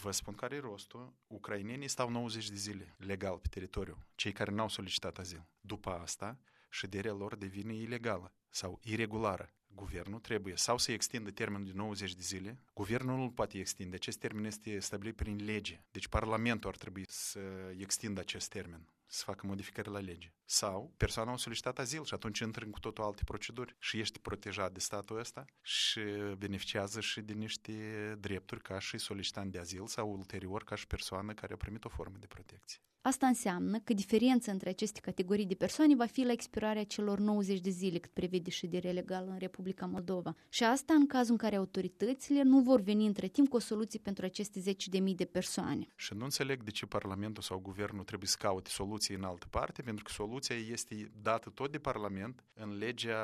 Vă 0.03 0.11
spun 0.11 0.35
care 0.35 0.57
e 0.57 0.61
rostul. 0.61 1.13
Ucrainenii 1.27 1.89
stau 1.89 2.11
90 2.11 2.49
de 2.49 2.57
zile 2.57 2.95
legal 2.97 3.39
pe 3.39 3.49
teritoriu, 3.51 3.99
cei 4.15 4.33
care 4.33 4.51
n-au 4.51 4.69
solicitat 4.69 5.19
azil. 5.19 5.47
După 5.61 5.91
asta, 5.91 6.39
șederea 6.69 7.13
lor 7.13 7.37
devine 7.37 7.75
ilegală 7.75 8.33
sau 8.51 8.81
irregulară. 8.83 9.53
Guvernul 9.75 10.21
trebuie 10.21 10.57
sau 10.57 10.79
să 10.79 10.93
extindă 10.93 11.31
termenul 11.31 11.67
de 11.67 11.73
90 11.75 12.15
de 12.15 12.23
zile, 12.23 12.59
guvernul 12.75 13.17
nu 13.17 13.31
poate 13.31 13.59
extinde, 13.59 13.95
acest 13.95 14.19
termen 14.19 14.45
este 14.45 14.79
stabilit 14.79 15.17
prin 15.17 15.45
lege, 15.45 15.85
deci 15.91 16.09
Parlamentul 16.09 16.71
ar 16.71 16.77
trebui 16.77 17.05
să 17.09 17.41
extindă 17.79 18.21
acest 18.21 18.49
termen 18.49 18.89
să 19.11 19.25
facă 19.25 19.47
modificări 19.47 19.91
la 19.91 19.99
lege. 19.99 20.33
Sau 20.45 20.93
persoana 20.97 21.33
a 21.33 21.37
solicitat 21.37 21.79
azil 21.79 22.05
și 22.05 22.15
atunci 22.15 22.39
intră 22.39 22.65
în 22.65 22.71
cu 22.71 22.81
totul 22.81 23.05
alte 23.05 23.25
proceduri 23.25 23.77
și 23.79 23.99
ești 23.99 24.19
protejat 24.19 24.73
de 24.73 24.81
statul 24.81 25.19
ăsta 25.19 25.45
și 25.63 26.01
beneficiază 26.39 27.01
și 27.01 27.21
de 27.21 27.33
niște 27.33 27.73
drepturi 28.21 28.63
ca 28.63 28.79
și 28.79 28.99
solicitant 28.99 29.53
de 29.53 29.59
azil 29.59 29.87
sau 29.87 30.11
ulterior 30.11 30.65
ca 30.65 30.75
și 30.75 30.87
persoană 30.87 31.35
care 31.35 31.53
a 31.53 31.57
primit 31.57 31.85
o 31.85 31.89
formă 31.89 32.17
de 32.19 32.27
protecție. 32.27 32.81
Asta 33.09 33.27
înseamnă 33.27 33.79
că 33.79 33.93
diferența 33.93 34.53
între 34.53 34.69
aceste 34.69 35.01
categorii 35.01 35.47
de 35.47 35.55
persoane 35.55 35.95
va 35.95 36.07
fi 36.07 36.25
la 36.25 36.33
expirarea 36.33 36.85
celor 36.85 37.19
90 37.19 37.61
de 37.61 37.71
zile 37.71 37.99
cât 37.99 38.11
prevede 38.11 38.51
șederea 38.51 38.93
legală 38.93 39.31
în 39.31 39.39
Republica 39.39 39.87
Moldova. 39.87 40.35
Și 40.49 40.65
asta 40.65 40.95
în 40.95 41.07
cazul 41.07 41.31
în 41.31 41.37
care 41.37 41.57
autoritățile 41.57 42.43
nu 42.43 42.61
vor 42.61 42.81
veni 42.81 43.07
între 43.07 43.27
timp 43.27 43.49
cu 43.49 43.57
o 43.57 43.59
soluție 43.59 44.01
pentru 44.03 44.25
aceste 44.25 44.61
10.000 44.61 45.15
de 45.15 45.25
persoane. 45.25 45.87
Și 45.97 46.15
nu 46.15 46.25
înțeleg 46.25 46.63
de 46.63 46.71
ce 46.71 46.87
Parlamentul 46.87 47.43
sau 47.43 47.59
Guvernul 47.59 48.05
trebuie 48.05 48.29
să 48.29 48.37
caute 48.39 48.71
soluții 48.71 49.15
în 49.15 49.25
altă 49.25 49.47
parte, 49.51 49.83
pentru 49.83 50.05
că 50.05 50.11
soluția 50.13 50.57
este 50.57 51.11
dată 51.23 51.51
tot 51.51 51.73
de 51.73 51.79
Parlament 51.79 52.45
în 52.55 52.77
legea 52.79 53.21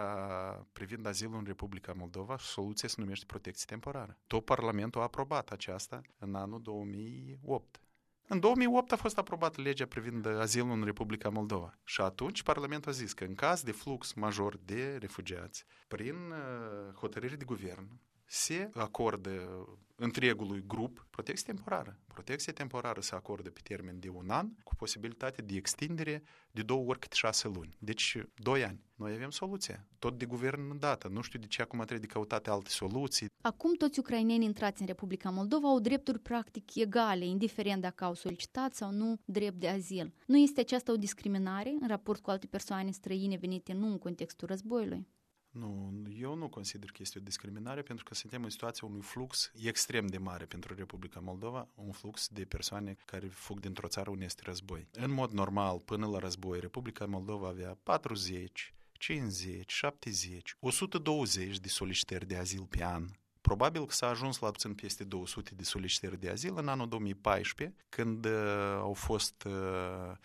privind 0.73 1.07
azilul 1.07 1.39
în 1.39 1.45
Republica 1.47 1.93
Moldova 1.97 2.37
și 2.37 2.47
soluția 2.47 2.89
se 2.89 2.97
numește 2.99 3.25
protecție 3.27 3.67
temporară. 3.69 4.19
Tot 4.27 4.45
Parlamentul 4.45 5.01
a 5.01 5.05
aprobat 5.05 5.51
aceasta 5.51 6.01
în 6.19 6.35
anul 6.35 6.63
2008. 6.63 7.79
În 8.29 8.41
2008 8.41 8.93
a 8.93 8.97
fost 8.97 9.19
aprobată 9.19 9.61
legea 9.61 9.87
privind 9.87 10.27
azilul 10.27 10.71
în 10.71 10.85
Republica 10.85 11.29
Moldova 11.29 11.79
și 11.85 12.01
atunci 12.01 12.43
Parlamentul 12.43 12.91
a 12.91 12.95
zis 12.95 13.13
că 13.13 13.25
în 13.25 13.35
caz 13.35 13.63
de 13.63 13.73
flux 13.73 14.13
major 14.13 14.57
de 14.65 14.97
refugiați, 15.01 15.65
prin 15.89 16.15
uh, 16.15 16.95
hotărâri 16.95 17.39
de 17.39 17.45
guvern, 17.45 18.01
se 18.35 18.71
acordă 18.75 19.67
întregului 19.97 20.65
grup 20.67 21.07
protecție 21.11 21.53
temporară. 21.53 21.99
Protecție 22.07 22.53
temporară 22.53 23.01
se 23.01 23.15
acordă 23.15 23.51
pe 23.51 23.61
termen 23.63 23.99
de 23.99 24.09
un 24.09 24.31
an, 24.31 24.49
cu 24.65 24.75
posibilitate 24.75 25.43
de 25.43 25.55
extindere 25.57 26.23
de 26.51 26.63
două 26.63 26.85
ori 26.85 26.99
câte 26.99 27.15
șase 27.17 27.49
luni. 27.49 27.77
Deci, 27.79 28.19
doi 28.35 28.65
ani. 28.65 28.85
Noi 28.95 29.13
avem 29.13 29.31
soluția. 29.31 29.87
Tot 29.99 30.19
de 30.19 30.25
guvern 30.25 30.79
dată. 30.79 31.09
Nu 31.09 31.21
știu 31.21 31.39
de 31.39 31.47
ce 31.47 31.63
acum 31.63 31.79
trebuie 31.79 32.07
de 32.07 32.13
căutate 32.13 32.51
alte 32.51 32.71
soluții. 32.71 33.27
Acum 33.41 33.75
toți 33.75 33.99
ucrainenii 33.99 34.47
intrați 34.47 34.81
în 34.81 34.87
Republica 34.87 35.31
Moldova 35.31 35.69
au 35.69 35.81
drepturi 35.81 36.19
practic 36.19 36.75
egale, 36.75 37.27
indiferent 37.27 37.81
dacă 37.81 38.05
au 38.05 38.15
solicitat 38.15 38.75
sau 38.75 38.91
nu 38.91 39.17
drept 39.25 39.57
de 39.57 39.69
azil. 39.69 40.15
Nu 40.27 40.37
este 40.37 40.61
aceasta 40.61 40.93
o 40.93 40.97
discriminare 40.97 41.75
în 41.81 41.89
raport 41.89 42.21
cu 42.21 42.31
alte 42.31 42.47
persoane 42.47 42.91
străine 42.91 43.37
venite 43.37 43.73
nu 43.73 43.87
în 43.87 43.99
contextul 43.99 44.49
războiului? 44.49 45.07
Nu, 45.55 45.93
eu 46.21 46.35
nu 46.35 46.49
consider 46.49 46.91
că 46.91 46.99
este 47.01 47.19
o 47.19 47.23
discriminare 47.23 47.83
pentru 47.83 48.05
că 48.05 48.15
suntem 48.15 48.45
în 48.45 48.51
situația 48.51 48.89
unui 48.89 49.01
flux 49.01 49.53
extrem 49.63 50.07
de 50.07 50.19
mare 50.19 50.45
pentru 50.45 50.75
Republica 50.75 51.21
Moldova, 51.21 51.69
un 51.75 51.93
flux 51.93 52.29
de 52.29 52.45
persoane 52.45 52.97
care 53.05 53.29
fug 53.29 53.61
dintr-o 53.61 53.89
țară 53.89 54.11
unde 54.11 54.25
este 54.25 54.43
război. 54.45 54.89
În 54.93 55.11
mod 55.11 55.33
normal, 55.33 55.81
până 55.81 56.07
la 56.07 56.19
război, 56.19 56.61
Republica 56.61 57.07
Moldova 57.07 57.49
avea 57.49 57.79
40, 57.83 58.75
50, 58.93 59.73
70, 59.73 60.57
120 60.61 61.59
de 61.59 61.69
solicitări 61.69 62.27
de 62.27 62.37
azil 62.37 62.67
pe 62.67 62.85
an 62.85 63.09
Probabil 63.49 63.87
că 63.87 63.93
s-a 63.93 64.09
ajuns 64.09 64.39
la 64.39 64.51
puțin 64.51 64.75
peste 64.75 65.05
200 65.05 65.55
de 65.55 65.63
solicitări 65.63 66.21
de 66.21 66.31
azil 66.31 66.53
în 66.57 66.69
anul 66.69 66.89
2014, 66.89 67.77
când 67.89 68.25
uh, 68.25 68.33
au 68.79 68.93
fost 68.93 69.45
uh, 69.47 69.53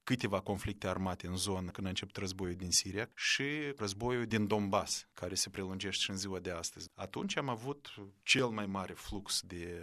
câteva 0.03 0.39
conflicte 0.39 0.87
armate 0.87 1.27
în 1.27 1.35
zonă, 1.35 1.71
când 1.71 1.87
a 1.87 1.89
început 1.89 2.15
războiul 2.15 2.55
din 2.55 2.71
Siria 2.71 3.09
și 3.15 3.43
războiul 3.77 4.25
din 4.25 4.47
Donbass, 4.47 5.07
care 5.13 5.35
se 5.35 5.49
prelungește 5.49 6.03
și 6.03 6.09
în 6.09 6.17
ziua 6.17 6.39
de 6.39 6.51
astăzi. 6.51 6.89
Atunci 6.95 7.37
am 7.37 7.49
avut 7.49 7.93
cel 8.23 8.47
mai 8.47 8.65
mare 8.65 8.93
flux 8.93 9.41
de 9.41 9.81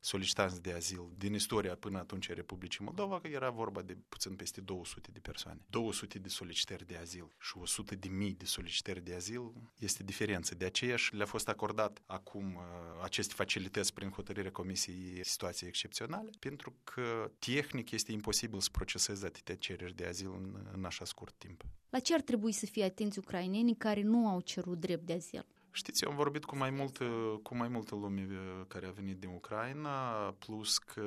solicitanți 0.00 0.62
de 0.62 0.72
azil 0.72 1.08
din 1.16 1.34
istoria 1.34 1.74
până 1.74 1.98
atunci 1.98 2.30
a 2.30 2.34
Republicii 2.34 2.84
Moldova, 2.84 3.20
că 3.20 3.28
era 3.28 3.50
vorba 3.50 3.82
de 3.82 3.96
puțin 4.08 4.36
peste 4.36 4.60
200 4.60 5.08
de 5.12 5.18
persoane. 5.18 5.60
200 5.70 6.18
de 6.18 6.28
solicitări 6.28 6.86
de 6.86 6.96
azil 6.96 7.28
și 7.40 7.58
100 7.58 7.94
de 7.94 8.08
mii 8.08 8.34
de 8.34 8.44
solicitări 8.44 9.04
de 9.04 9.14
azil 9.14 9.52
este 9.78 10.02
diferență. 10.02 10.54
De 10.54 10.64
aceea 10.64 10.96
și 10.96 11.14
le-a 11.14 11.26
fost 11.26 11.48
acordat 11.48 12.02
acum 12.06 12.58
Uh, 12.60 13.02
aceste 13.02 13.34
facilități 13.36 13.94
prin 13.94 14.10
hotărârea 14.10 14.50
Comisiei 14.50 15.24
situații 15.24 15.66
excepționale, 15.66 16.30
pentru 16.38 16.74
că 16.84 17.30
tehnic 17.38 17.90
este 17.90 18.12
imposibil 18.12 18.60
să 18.60 18.68
proceseze 18.72 19.26
atâtea 19.26 19.56
cereri 19.56 19.94
de 19.94 20.04
azil 20.06 20.30
în, 20.32 20.66
în 20.72 20.84
așa 20.84 21.04
scurt 21.04 21.34
timp. 21.38 21.64
La 21.90 21.98
ce 21.98 22.14
ar 22.14 22.20
trebui 22.20 22.52
să 22.52 22.66
fie 22.66 22.84
atenți 22.84 23.18
ucrainenii 23.18 23.74
care 23.74 24.02
nu 24.02 24.28
au 24.28 24.40
cerut 24.40 24.80
drept 24.80 25.06
de 25.06 25.12
azil? 25.12 25.46
Știți, 25.72 26.04
eu 26.04 26.10
am 26.10 26.16
vorbit 26.16 26.44
cu 26.44 26.56
mai, 26.56 26.70
mult, 26.70 26.98
cu 27.42 27.56
mai 27.56 27.68
multă 27.68 27.94
lume 27.94 28.26
uh, 28.30 28.64
care 28.68 28.86
a 28.86 28.90
venit 28.90 29.18
din 29.18 29.28
Ucraina, 29.28 29.90
plus 30.38 30.78
că 30.78 31.02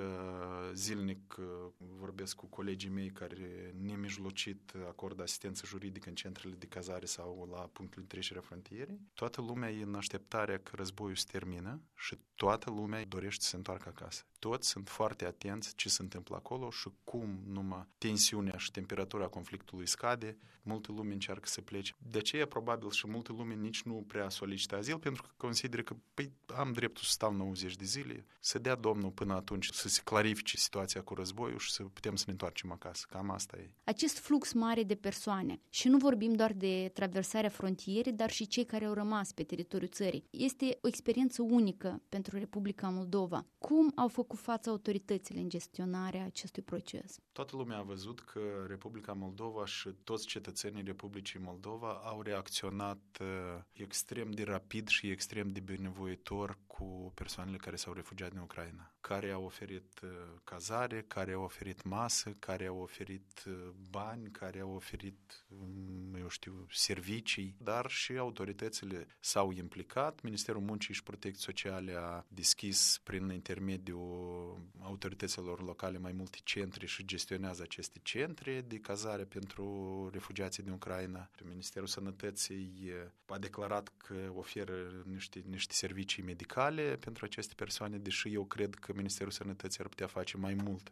zilnic 0.74 1.36
uh, 1.40 1.46
vorbesc 1.78 2.36
cu 2.36 2.46
colegii 2.46 2.90
mei 2.90 3.10
care 3.10 3.74
nemijlocit 3.82 4.74
acordă 4.88 5.22
asistență 5.22 5.66
juridică 5.66 6.10
în 6.10 6.16
centrele 6.16 6.56
de 6.56 6.66
cazare 6.66 7.06
sau 7.06 7.48
la 7.52 7.60
punctul 7.60 8.02
de 8.02 8.08
trecere 8.08 8.40
a 8.40 8.42
frontierei. 8.42 9.00
Toată 9.14 9.42
lumea 9.42 9.72
e 9.72 9.84
în 9.84 9.96
așteptarea 9.96 10.60
că 10.60 10.72
războiul 10.76 11.16
se 11.16 11.26
termină 11.32 11.82
și 11.96 12.18
toată 12.36 12.70
lumea 12.70 13.06
dorește 13.06 13.44
să 13.44 13.50
se 13.50 13.56
întoarcă 13.56 13.90
acasă. 13.90 14.24
Toți 14.40 14.70
sunt 14.70 14.90
foarte 14.90 15.26
atenți 15.26 15.76
ce 15.76 15.90
se 15.90 16.02
întâmplă 16.02 16.36
acolo 16.36 16.70
și 16.70 16.90
cum 17.04 17.40
numai 17.48 17.88
tensiunea 17.98 18.58
și 18.58 18.72
temperatura 18.72 19.28
conflictului 19.28 19.88
scade, 19.88 20.38
multe 20.62 20.92
lume 20.92 21.14
încearcă 21.14 21.48
să 21.48 21.62
plece. 21.62 21.94
De 21.98 22.18
aceea, 22.18 22.48
probabil, 22.48 22.92
și 22.92 23.08
multe 23.08 23.32
lume 23.32 23.54
nici 23.54 23.82
nu 23.82 24.04
prea 24.08 24.30
solicită 24.30 24.52
azil, 24.72 25.00
pentru 25.00 25.22
că 25.22 25.30
consideră 25.38 25.82
că 25.82 25.96
păi, 26.14 26.32
am 26.56 26.72
dreptul 26.72 27.04
să 27.04 27.12
stau 27.12 27.34
90 27.34 27.76
de 27.76 27.86
zile, 27.86 28.26
să 28.40 28.60
dea 28.60 28.76
Domnul 28.76 29.12
până 29.12 29.34
atunci 29.34 29.70
să 29.72 29.88
se 29.88 30.02
clarifice 30.04 30.58
situația 30.58 31.02
cu 31.02 31.14
războiul 31.14 31.58
și 31.58 31.72
să 31.72 31.84
putem 31.84 32.16
să 32.16 32.24
ne 32.26 32.32
întoarcem 32.32 32.72
acasă. 32.72 33.06
Cam 33.10 33.30
asta 33.30 33.58
e. 33.58 33.70
Acest 33.84 34.20
flux 34.20 34.54
mare 34.54 34.84
de 34.84 34.96
persoane, 34.96 35.60
și 35.70 35.88
nu 35.88 35.98
vorbim 35.98 36.34
doar 36.34 36.54
de 36.54 36.92
traversarea 36.94 37.50
frontierei, 37.50 38.14
dar 38.14 38.30
și 38.30 38.48
cei 38.48 38.66
care 38.66 38.86
au 38.86 38.94
rămas 38.94 39.32
pe 39.32 39.44
teritoriul 39.44 39.90
țării, 39.90 40.26
este 40.30 40.78
o 40.82 40.88
experiență 40.88 41.42
unică 41.42 42.02
pentru 42.10 42.38
Republica 42.38 42.90
Moldova. 42.90 43.46
Cum 43.58 43.92
au 43.96 44.08
făcut 44.08 44.40
față 44.40 44.70
autoritățile 44.70 45.40
în 45.40 45.50
gestionarea 45.50 46.26
acestui 46.26 46.64
proces? 46.64 47.20
Toată 47.32 47.56
lumea 47.56 47.78
a 47.78 47.82
văzut 47.82 48.20
că 48.20 48.40
Republica 48.68 49.14
Moldova 49.14 49.66
și 49.66 49.90
toți 50.04 50.28
cetățenii 50.28 50.84
Republicii 50.84 51.40
Moldova 51.40 52.02
au 52.04 52.22
reacționat 52.22 53.02
uh, 53.22 53.28
extrem 53.72 54.32
de 54.32 54.43
rapid 54.44 54.88
și 54.88 55.10
extrem 55.10 55.48
de 55.48 55.60
binevoitor 55.60 56.58
cu 56.68 57.12
persoanele 57.16 57.58
care 57.58 57.76
s-au 57.76 57.94
refugiat 57.94 58.30
din 58.30 58.40
Ucraina, 58.40 58.93
care 59.08 59.32
au 59.32 59.44
oferit 59.44 60.00
uh, 60.04 60.10
cazare, 60.44 61.04
care 61.08 61.32
au 61.32 61.44
oferit 61.44 61.84
masă, 61.84 62.36
care 62.40 62.66
au 62.66 62.78
oferit 62.78 63.44
uh, 63.48 63.54
bani, 63.90 64.32
care 64.32 64.60
au 64.60 64.72
oferit, 64.76 65.46
um, 65.48 66.16
eu 66.16 66.28
știu, 66.28 66.66
servicii, 66.72 67.56
dar 67.58 67.90
și 67.90 68.18
autoritățile 68.18 69.08
s-au 69.20 69.52
implicat. 69.52 70.22
Ministerul 70.22 70.62
Muncii 70.62 70.94
și 70.94 71.04
Protecției 71.04 71.44
Sociale 71.44 71.94
a 71.96 72.26
deschis 72.28 73.00
prin 73.04 73.30
intermediul 73.30 74.60
autorităților 74.80 75.64
locale 75.64 75.98
mai 75.98 76.12
multe 76.12 76.38
centre 76.44 76.86
și 76.86 77.06
gestionează 77.06 77.62
aceste 77.62 78.00
centre 78.04 78.62
de 78.62 78.78
cazare 78.78 79.24
pentru 79.24 80.10
refugiații 80.14 80.64
din 80.64 80.72
Ucraina. 80.72 81.30
Ministerul 81.44 81.88
Sănătății 81.88 82.92
a 83.26 83.38
declarat 83.38 83.92
că 83.98 84.32
oferă 84.34 85.04
niște, 85.06 85.44
niște 85.50 85.74
servicii 85.74 86.24
medicale 86.24 86.96
pentru 87.00 87.26
aceste 87.26 87.54
persoane, 87.56 87.98
deși 87.98 88.34
eu 88.34 88.46
cred 88.46 88.76
că 88.76 88.93
Ministerul 88.96 89.32
Sănătății 89.32 89.80
ar 89.80 89.90
putea 89.90 90.08
face 90.08 90.38
mai 90.38 90.54
mult 90.54 90.92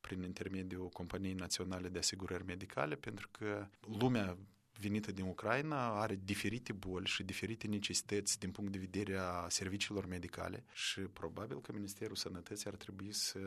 prin 0.00 0.22
intermediul 0.22 0.88
Companiei 0.88 1.34
Naționale 1.34 1.88
de 1.88 1.98
Asigurări 1.98 2.44
Medicale, 2.44 2.94
pentru 2.94 3.28
că 3.30 3.66
lumea 3.98 4.36
venită 4.80 5.12
din 5.12 5.24
Ucraina 5.24 6.00
are 6.00 6.20
diferite 6.24 6.72
boli 6.72 7.06
și 7.06 7.22
diferite 7.22 7.66
necesități 7.66 8.38
din 8.38 8.50
punct 8.50 8.72
de 8.72 8.78
vedere 8.78 9.16
a 9.16 9.48
serviciilor 9.48 10.06
medicale 10.06 10.64
și 10.72 11.00
probabil 11.00 11.60
că 11.60 11.72
Ministerul 11.72 12.16
Sănătății 12.16 12.70
ar 12.70 12.76
trebui 12.76 13.12
să 13.12 13.38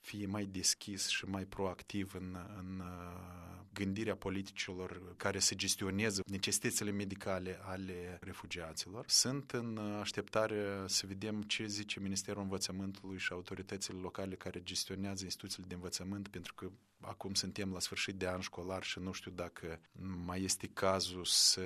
fie 0.00 0.26
mai 0.26 0.44
deschis 0.44 1.08
și 1.08 1.24
mai 1.24 1.44
proactiv 1.44 2.14
în, 2.14 2.36
în 2.56 2.80
uh, 2.80 3.50
gândirea 3.72 4.16
politicilor 4.16 5.14
care 5.16 5.38
să 5.38 5.54
gestioneze 5.54 6.22
necesitățile 6.26 6.90
medicale 6.90 7.58
ale 7.62 8.18
refugiaților. 8.20 9.04
Sunt 9.08 9.50
în 9.50 9.78
așteptare 10.00 10.84
să 10.86 11.06
vedem 11.06 11.42
ce 11.42 11.66
zice 11.66 12.00
Ministerul 12.00 12.42
Învățământului 12.42 13.18
și 13.18 13.32
autoritățile 13.32 13.98
locale 13.98 14.34
care 14.34 14.62
gestionează 14.62 15.24
instituțiile 15.24 15.66
de 15.68 15.74
învățământ, 15.74 16.28
pentru 16.28 16.54
că 16.54 16.70
acum 17.00 17.34
suntem 17.34 17.72
la 17.72 17.80
sfârșit 17.80 18.14
de 18.14 18.28
an 18.28 18.40
școlar 18.40 18.82
și 18.82 18.98
nu 18.98 19.12
știu 19.12 19.30
dacă 19.30 19.80
mai 20.24 20.42
este 20.42 20.66
cazul 20.80 21.24
să 21.24 21.62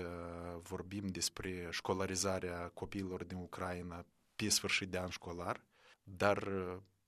vorbim 0.63 1.07
despre 1.07 1.69
școlarizarea 1.71 2.71
copiilor 2.75 3.25
din 3.25 3.37
Ucraina 3.37 4.07
pe 4.37 4.49
sfârșit 4.49 4.89
de 4.89 4.99
an 4.99 5.09
școlar, 5.09 5.65
dar 6.03 6.49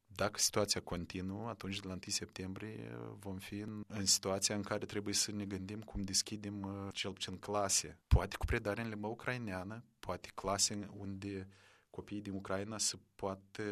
dacă 0.06 0.38
situația 0.38 0.80
continuă, 0.80 1.48
atunci 1.48 1.80
de 1.80 1.86
la 1.86 1.92
1 1.92 2.00
septembrie 2.06 2.98
vom 3.18 3.36
fi 3.38 3.58
în, 3.58 3.84
în 3.88 4.04
situația 4.04 4.54
în 4.54 4.62
care 4.62 4.84
trebuie 4.84 5.14
să 5.14 5.32
ne 5.32 5.44
gândim 5.44 5.80
cum 5.80 6.02
deschidem 6.02 6.62
uh, 6.62 6.88
cel 6.92 7.12
puțin 7.12 7.38
clase, 7.38 7.98
poate 8.06 8.36
cu 8.36 8.44
predare 8.44 8.82
în 8.82 8.88
limba 8.88 9.08
ucraineană, 9.08 9.84
poate 9.98 10.30
clase 10.34 10.88
unde 10.96 11.48
copiii 11.96 12.20
din 12.20 12.32
Ucraina 12.32 12.78
să 12.78 12.96
poată 13.14 13.62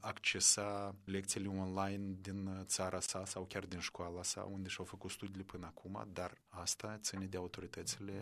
accesa 0.00 0.94
lecțiile 1.04 1.48
online 1.48 2.16
din 2.20 2.64
țara 2.64 3.00
sa 3.00 3.24
sau 3.24 3.44
chiar 3.44 3.64
din 3.64 3.78
școala 3.78 4.22
sa, 4.22 4.48
unde 4.52 4.68
și-au 4.68 4.84
făcut 4.84 5.10
studiile 5.10 5.42
până 5.42 5.66
acum, 5.66 6.08
dar 6.12 6.42
asta 6.48 6.98
ține 7.02 7.26
de 7.26 7.36
autoritățile 7.36 8.12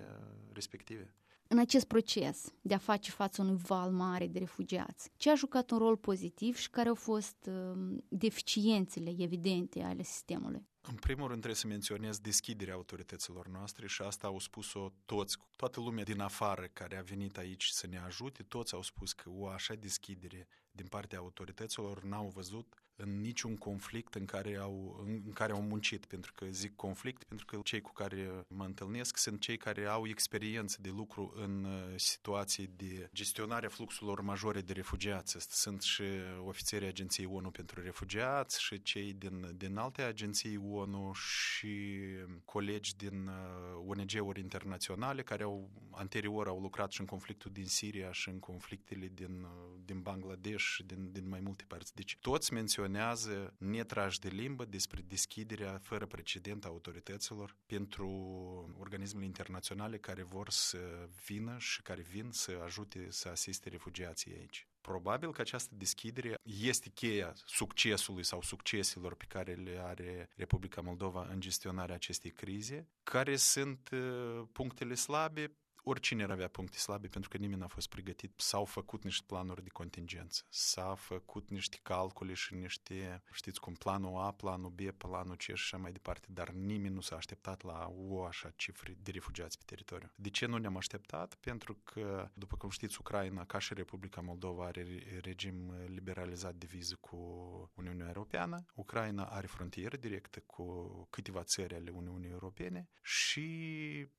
respective. 0.53 1.15
În 1.49 1.59
acest 1.59 1.87
proces 1.87 2.53
de 2.61 2.75
a 2.75 2.79
face 2.79 3.11
față 3.11 3.43
unui 3.43 3.57
val 3.57 3.91
mare 3.91 4.27
de 4.27 4.39
refugiați, 4.39 5.11
ce 5.17 5.31
a 5.31 5.35
jucat 5.35 5.71
un 5.71 5.79
rol 5.79 5.97
pozitiv 5.97 6.57
și 6.57 6.71
care 6.71 6.89
au 6.89 6.95
fost 6.95 7.37
uh, 7.49 7.99
deficiențele 8.09 9.15
evidente 9.19 9.83
ale 9.83 10.03
sistemului? 10.03 10.67
În 10.88 10.95
primul 10.95 11.26
rând 11.26 11.40
trebuie 11.40 11.61
să 11.61 11.66
menționez 11.66 12.19
deschiderea 12.19 12.75
autorităților 12.75 13.47
noastre 13.47 13.87
și 13.87 14.02
asta 14.02 14.26
au 14.26 14.38
spus-o 14.38 14.93
toți, 15.05 15.37
toată 15.57 15.81
lumea 15.81 16.05
din 16.05 16.21
afară 16.21 16.66
care 16.73 16.97
a 16.97 17.02
venit 17.02 17.38
aici 17.38 17.66
să 17.66 17.87
ne 17.87 17.99
ajute, 17.99 18.43
toți 18.43 18.75
au 18.75 18.83
spus 18.83 19.12
că 19.12 19.31
o 19.31 19.49
așa 19.49 19.75
deschidere 19.75 20.49
din 20.71 20.87
partea 20.87 21.19
autorităților 21.19 22.02
n-au 22.02 22.28
văzut 22.28 22.75
în 22.97 23.21
niciun 23.21 23.57
conflict 23.57 24.15
în 24.15 24.25
care 24.25 24.57
au, 24.57 25.05
în 25.07 25.33
care 25.33 25.53
au 25.53 25.62
muncit, 25.62 26.05
pentru 26.05 26.33
că 26.35 26.47
zic 26.50 26.76
conflict, 26.76 27.25
pentru 27.25 27.47
că 27.47 27.59
cei 27.65 27.81
cu 27.81 27.93
care 27.93 28.45
mă 28.49 28.65
întâlnesc 28.65 29.17
sunt 29.17 29.41
cei 29.41 29.57
care 29.57 29.87
au 29.87 30.09
experiență 30.09 30.79
de 30.81 30.91
lucru 30.97 31.33
în 31.37 31.65
uh, 31.65 31.95
situații 31.97 32.71
de 32.76 33.09
gestionare 33.15 33.67
a 33.67 33.69
fluxurilor 33.69 34.21
majore 34.21 34.61
de 34.61 34.73
refugiați. 34.73 35.37
Sunt 35.49 35.83
și 35.83 36.03
ofițerii 36.45 36.88
Agenției 36.88 37.26
ONU 37.26 37.50
pentru 37.50 37.81
Refugiați 37.83 38.62
și 38.62 38.83
cei 38.83 39.12
din, 39.12 39.50
din 39.57 39.76
alte 39.76 40.03
agenții 40.03 40.57
ONU 40.57 41.12
și 41.12 42.00
colegi 42.45 42.97
din 42.97 43.26
uh, 43.26 43.85
ONG-uri 43.87 44.41
internaționale 44.41 45.23
care 45.23 45.43
au 45.43 45.71
anterior 45.91 46.49
au 46.49 46.61
lucrat 46.61 46.91
și 46.91 47.00
în 47.00 47.07
conflictul 47.07 47.50
din 47.53 47.67
Siria 47.67 48.12
și 48.12 48.29
în 48.29 48.38
conflictele 48.38 49.11
din, 49.15 49.43
uh, 49.43 49.81
din 49.85 50.00
Bangladesh 50.00 50.65
și 50.65 50.83
din, 50.83 51.12
din 51.12 51.29
mai 51.29 51.41
multe 51.41 51.65
părți. 51.67 51.95
Deci 51.95 52.19
toți 52.21 52.53
menționează 52.53 52.86
menționează 52.87 53.55
netrași 53.59 54.21
de 54.21 54.28
limbă 54.28 54.64
despre 54.64 55.05
deschiderea 55.09 55.78
fără 55.83 56.07
precedent 56.07 56.64
a 56.64 56.69
autorităților 56.69 57.57
pentru 57.66 58.09
organismele 58.78 59.25
internaționale 59.25 59.99
care 59.99 60.23
vor 60.23 60.50
să 60.50 61.09
vină 61.26 61.57
și 61.59 61.83
care 61.83 62.02
vin 62.02 62.28
să 62.31 62.61
ajute 62.64 63.07
să 63.11 63.28
asiste 63.28 63.69
refugiații 63.69 64.33
aici. 64.33 64.69
Probabil 64.81 65.33
că 65.33 65.40
această 65.40 65.75
deschidere 65.75 66.35
este 66.43 66.88
cheia 66.88 67.33
succesului 67.45 68.25
sau 68.25 68.43
succeselor 68.43 69.14
pe 69.14 69.25
care 69.28 69.52
le 69.52 69.81
are 69.83 70.28
Republica 70.37 70.81
Moldova 70.81 71.26
în 71.31 71.40
gestionarea 71.40 71.95
acestei 71.95 72.31
crize, 72.31 72.88
care 73.02 73.37
sunt 73.37 73.88
uh, 73.93 74.43
punctele 74.52 74.95
slabe 74.95 75.57
oricine 75.88 76.23
ar 76.23 76.31
avea 76.31 76.49
puncte 76.49 76.78
slabe 76.78 77.07
pentru 77.09 77.31
că 77.31 77.37
nimeni 77.37 77.61
n-a 77.61 77.66
fost 77.66 77.88
pregătit. 77.88 78.33
S-au 78.37 78.64
făcut 78.64 79.05
niște 79.05 79.25
planuri 79.26 79.62
de 79.62 79.69
contingență, 79.69 80.43
s-a 80.49 80.95
făcut 80.95 81.50
niște 81.50 81.78
calcule 81.83 82.35
și 82.35 82.55
niște, 82.55 83.23
știți 83.33 83.61
cum, 83.61 83.75
planul 83.75 84.21
A, 84.21 84.33
planul 84.33 84.71
B, 84.71 84.81
planul 84.90 85.37
C 85.37 85.40
și 85.40 85.50
așa 85.50 85.76
mai 85.76 85.93
departe, 85.93 86.26
dar 86.31 86.49
nimeni 86.49 86.95
nu 86.95 87.00
s-a 87.00 87.16
așteptat 87.16 87.62
la 87.62 87.93
o 87.97 88.25
așa 88.25 88.52
cifre 88.57 88.97
de 89.02 89.11
refugiați 89.11 89.59
pe 89.59 89.62
teritoriu. 89.66 90.11
De 90.14 90.31
ce 90.31 90.47
nu 90.47 90.57
ne-am 90.57 90.76
așteptat? 90.76 91.35
Pentru 91.35 91.75
că, 91.85 92.31
după 92.35 92.57
cum 92.57 92.71
știți, 92.71 92.97
Ucraina, 93.00 93.45
ca 93.45 93.59
și 93.59 93.75
Republica 93.75 94.21
Moldova, 94.21 94.64
are 94.64 94.87
regim 95.21 95.73
liberalizat 95.87 96.55
de 96.55 96.66
viză 96.66 96.97
cu 97.00 97.16
Uniunea 97.75 98.07
Europeană. 98.07 98.64
Ucraina 98.75 99.25
are 99.25 99.47
frontieră 99.47 99.97
directă 99.97 100.40
cu 100.40 101.07
câteva 101.11 101.43
țări 101.43 101.75
ale 101.75 101.90
Uniunii 101.90 102.31
Europene 102.31 102.88
și 103.02 103.45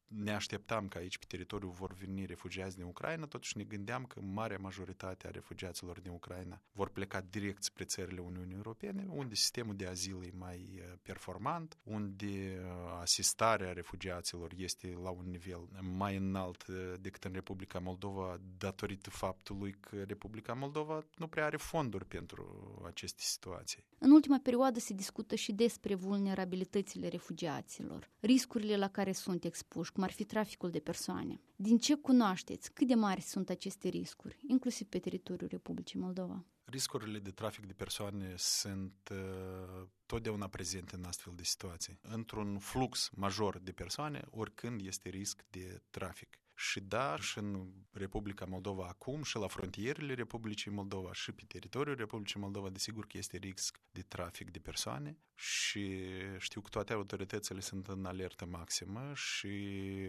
ne 0.08 0.34
așteptam 0.34 0.88
ca 0.88 1.00
aici 1.00 1.18
pe 1.18 1.26
teritoriu 1.28 1.46
teritoriu 1.58 1.70
vor 1.70 1.94
veni 1.94 2.26
refugiați 2.26 2.76
din 2.76 2.86
Ucraina, 2.86 3.26
totuși 3.26 3.58
ne 3.58 3.64
gândeam 3.64 4.06
că 4.06 4.22
marea 4.22 4.58
majoritate 4.62 5.28
a 5.28 5.30
refugiaților 5.30 6.00
din 6.00 6.12
Ucraina 6.12 6.62
vor 6.72 6.90
pleca 6.90 7.22
direct 7.30 7.64
spre 7.64 7.84
țările 7.84 8.20
Uniunii 8.20 8.56
Europene, 8.56 9.06
unde 9.10 9.36
sistemul 9.36 9.76
de 9.76 9.88
azil 9.88 10.24
e 10.24 10.32
mai 10.38 10.70
uh, 10.76 10.94
performant, 11.02 11.78
unde 11.84 12.26
uh, 12.26 13.00
asistarea 13.02 13.74
refugiaților 13.74 14.52
este 14.56 14.98
la 15.04 15.10
un 15.10 15.26
nivel 15.30 15.68
mai 15.98 16.16
înalt 16.16 16.66
uh, 16.68 16.76
decât 17.00 17.24
în 17.24 17.32
Republica 17.34 17.80
Moldova, 17.80 18.40
datorită 18.58 19.10
faptului 19.10 19.76
că 19.80 20.04
Republica 20.04 20.54
Moldova 20.54 21.06
nu 21.18 21.28
prea 21.28 21.46
are 21.46 21.58
fonduri 21.58 22.06
pentru 22.06 22.46
aceste 22.86 23.22
situații. 23.22 23.86
În 24.00 24.12
ultima 24.12 24.40
perioadă 24.44 24.80
se 24.80 24.94
discută 24.94 25.36
și 25.36 25.52
despre 25.52 25.96
vulnerabilitățile 25.96 27.08
refugiaților, 27.08 28.10
riscurile 28.20 28.78
la 28.78 28.88
care 28.88 29.12
sunt 29.12 29.44
expuși, 29.44 29.92
cum 29.98 30.06
ar 30.06 30.12
fi 30.12 30.24
traficul 30.24 30.70
de 30.70 30.80
persoane. 30.80 31.42
Din 31.56 31.78
ce 31.78 31.96
cunoașteți? 31.96 32.72
Cât 32.74 32.88
de 32.88 32.94
mari 32.94 33.22
sunt 33.22 33.50
aceste 33.50 33.88
riscuri, 33.88 34.38
inclusiv 34.48 34.88
pe 34.88 35.00
teritoriul 35.00 35.50
Republicii 35.50 36.00
Moldova? 36.00 36.46
Riscurile 36.66 37.20
de 37.20 37.32
trafic 37.32 37.66
de 37.66 37.74
persoane 37.74 38.34
sunt 38.38 39.10
uh, 39.12 39.88
totdeauna 40.06 40.48
prezente 40.48 40.96
în 40.96 41.04
astfel 41.04 41.34
de 41.36 41.44
situații. 41.44 42.00
Într-un 42.02 42.60
flux 42.60 43.10
major 43.16 43.60
de 43.60 43.72
persoane, 43.72 44.22
oricând 44.30 44.86
este 44.86 45.10
risc 45.10 45.46
de 45.50 45.82
trafic. 45.90 46.40
Și 46.60 46.80
da, 46.80 47.18
și 47.20 47.38
în 47.38 47.72
Republica 47.92 48.46
Moldova 48.46 48.86
acum, 48.88 49.24
și 49.24 49.38
la 49.38 49.48
frontierele 49.48 50.14
Republicii 50.14 50.72
Moldova, 50.72 51.14
și 51.14 51.32
pe 51.32 51.44
teritoriul 51.48 51.96
Republicii 51.96 52.40
Moldova, 52.40 52.70
desigur 52.70 53.08
că 53.08 53.18
este 53.18 53.38
risc 53.38 53.82
de 53.92 54.02
trafic 54.02 54.52
de 54.52 54.60
persoane 54.60 55.18
și 55.36 56.02
știu 56.38 56.62
că 56.62 56.70
toate 56.70 56.94
autoritățile 56.94 57.60
sunt 57.60 57.88
în 57.88 58.06
alertă 58.06 58.46
maximă 58.46 59.12
și 59.16 59.50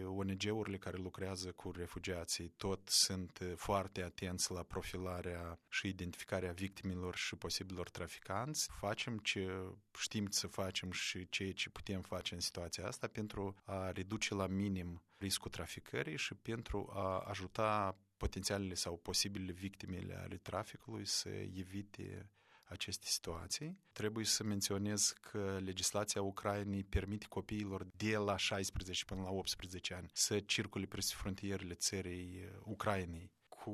ONG-urile 0.05 0.77
care 0.77 0.97
lucrează 0.97 1.51
cu 1.51 1.71
refugiații 1.71 2.47
tot 2.47 2.87
sunt 2.87 3.39
foarte 3.55 4.03
atenți 4.03 4.51
la 4.51 4.63
profilarea 4.63 5.59
și 5.67 5.87
identificarea 5.87 6.51
victimelor 6.51 7.15
și 7.15 7.35
posibilor 7.35 7.89
traficanți. 7.89 8.69
Facem 8.79 9.17
ce 9.17 9.73
știm 9.97 10.29
să 10.29 10.47
facem 10.47 10.91
și 10.91 11.29
ceea 11.29 11.53
ce 11.53 11.69
putem 11.69 12.01
face 12.01 12.33
în 12.33 12.39
situația 12.39 12.87
asta 12.87 13.07
pentru 13.07 13.55
a 13.63 13.91
reduce 13.91 14.33
la 14.33 14.47
minim 14.47 15.01
riscul 15.19 15.51
traficării 15.51 16.17
și 16.17 16.33
pentru 16.33 16.89
a 16.93 17.19
ajuta 17.19 17.97
potențialele 18.17 18.73
sau 18.73 18.97
posibile 18.97 19.51
victimele 19.51 20.15
ale 20.15 20.37
traficului 20.37 21.05
să 21.05 21.29
evite 21.29 22.29
aceste 22.63 23.05
situații. 23.07 23.79
Trebuie 23.91 24.25
să 24.25 24.43
menționez 24.43 25.13
că 25.21 25.59
legislația 25.63 26.21
Ucrainei 26.21 26.83
permite 26.83 27.25
copiilor 27.29 27.87
de 27.95 28.17
la 28.17 28.37
16 28.37 29.05
până 29.05 29.21
la 29.21 29.29
18 29.29 29.93
ani 29.93 30.09
să 30.13 30.39
circule 30.39 30.85
peste 30.85 31.13
frontierele 31.17 31.73
țării 31.73 32.49
Ucrainei 32.63 33.31
cu 33.47 33.73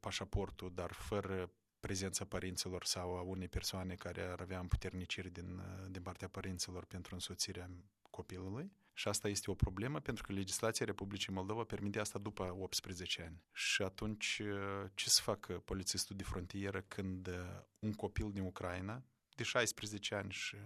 pașaportul, 0.00 0.72
dar 0.74 0.92
fără 0.92 1.50
prezența 1.80 2.24
părinților 2.24 2.84
sau 2.84 3.16
a 3.16 3.20
unei 3.20 3.48
persoane 3.48 3.94
care 3.94 4.22
ar 4.22 4.40
avea 4.40 4.58
împuterniciri 4.58 5.30
din, 5.30 5.62
din 5.90 6.02
partea 6.02 6.28
părinților 6.28 6.84
pentru 6.84 7.14
însoțirea 7.14 7.70
copilului. 8.10 8.72
Și 8.92 9.08
asta 9.08 9.28
este 9.28 9.50
o 9.50 9.54
problemă 9.54 10.00
pentru 10.00 10.22
că 10.22 10.32
legislația 10.32 10.86
Republicii 10.86 11.32
Moldova 11.32 11.64
permite 11.64 11.98
asta 11.98 12.18
după 12.18 12.56
18 12.58 13.22
ani. 13.22 13.42
Și 13.52 13.82
atunci 13.82 14.42
ce 14.94 15.08
să 15.10 15.20
facă 15.22 15.52
polițistul 15.52 16.16
de 16.16 16.22
frontieră 16.22 16.80
când 16.80 17.28
un 17.78 17.92
copil 17.92 18.32
din 18.32 18.42
Ucraina, 18.42 19.02
de 19.34 19.42
16 19.42 20.14
ani 20.14 20.32
și 20.32 20.56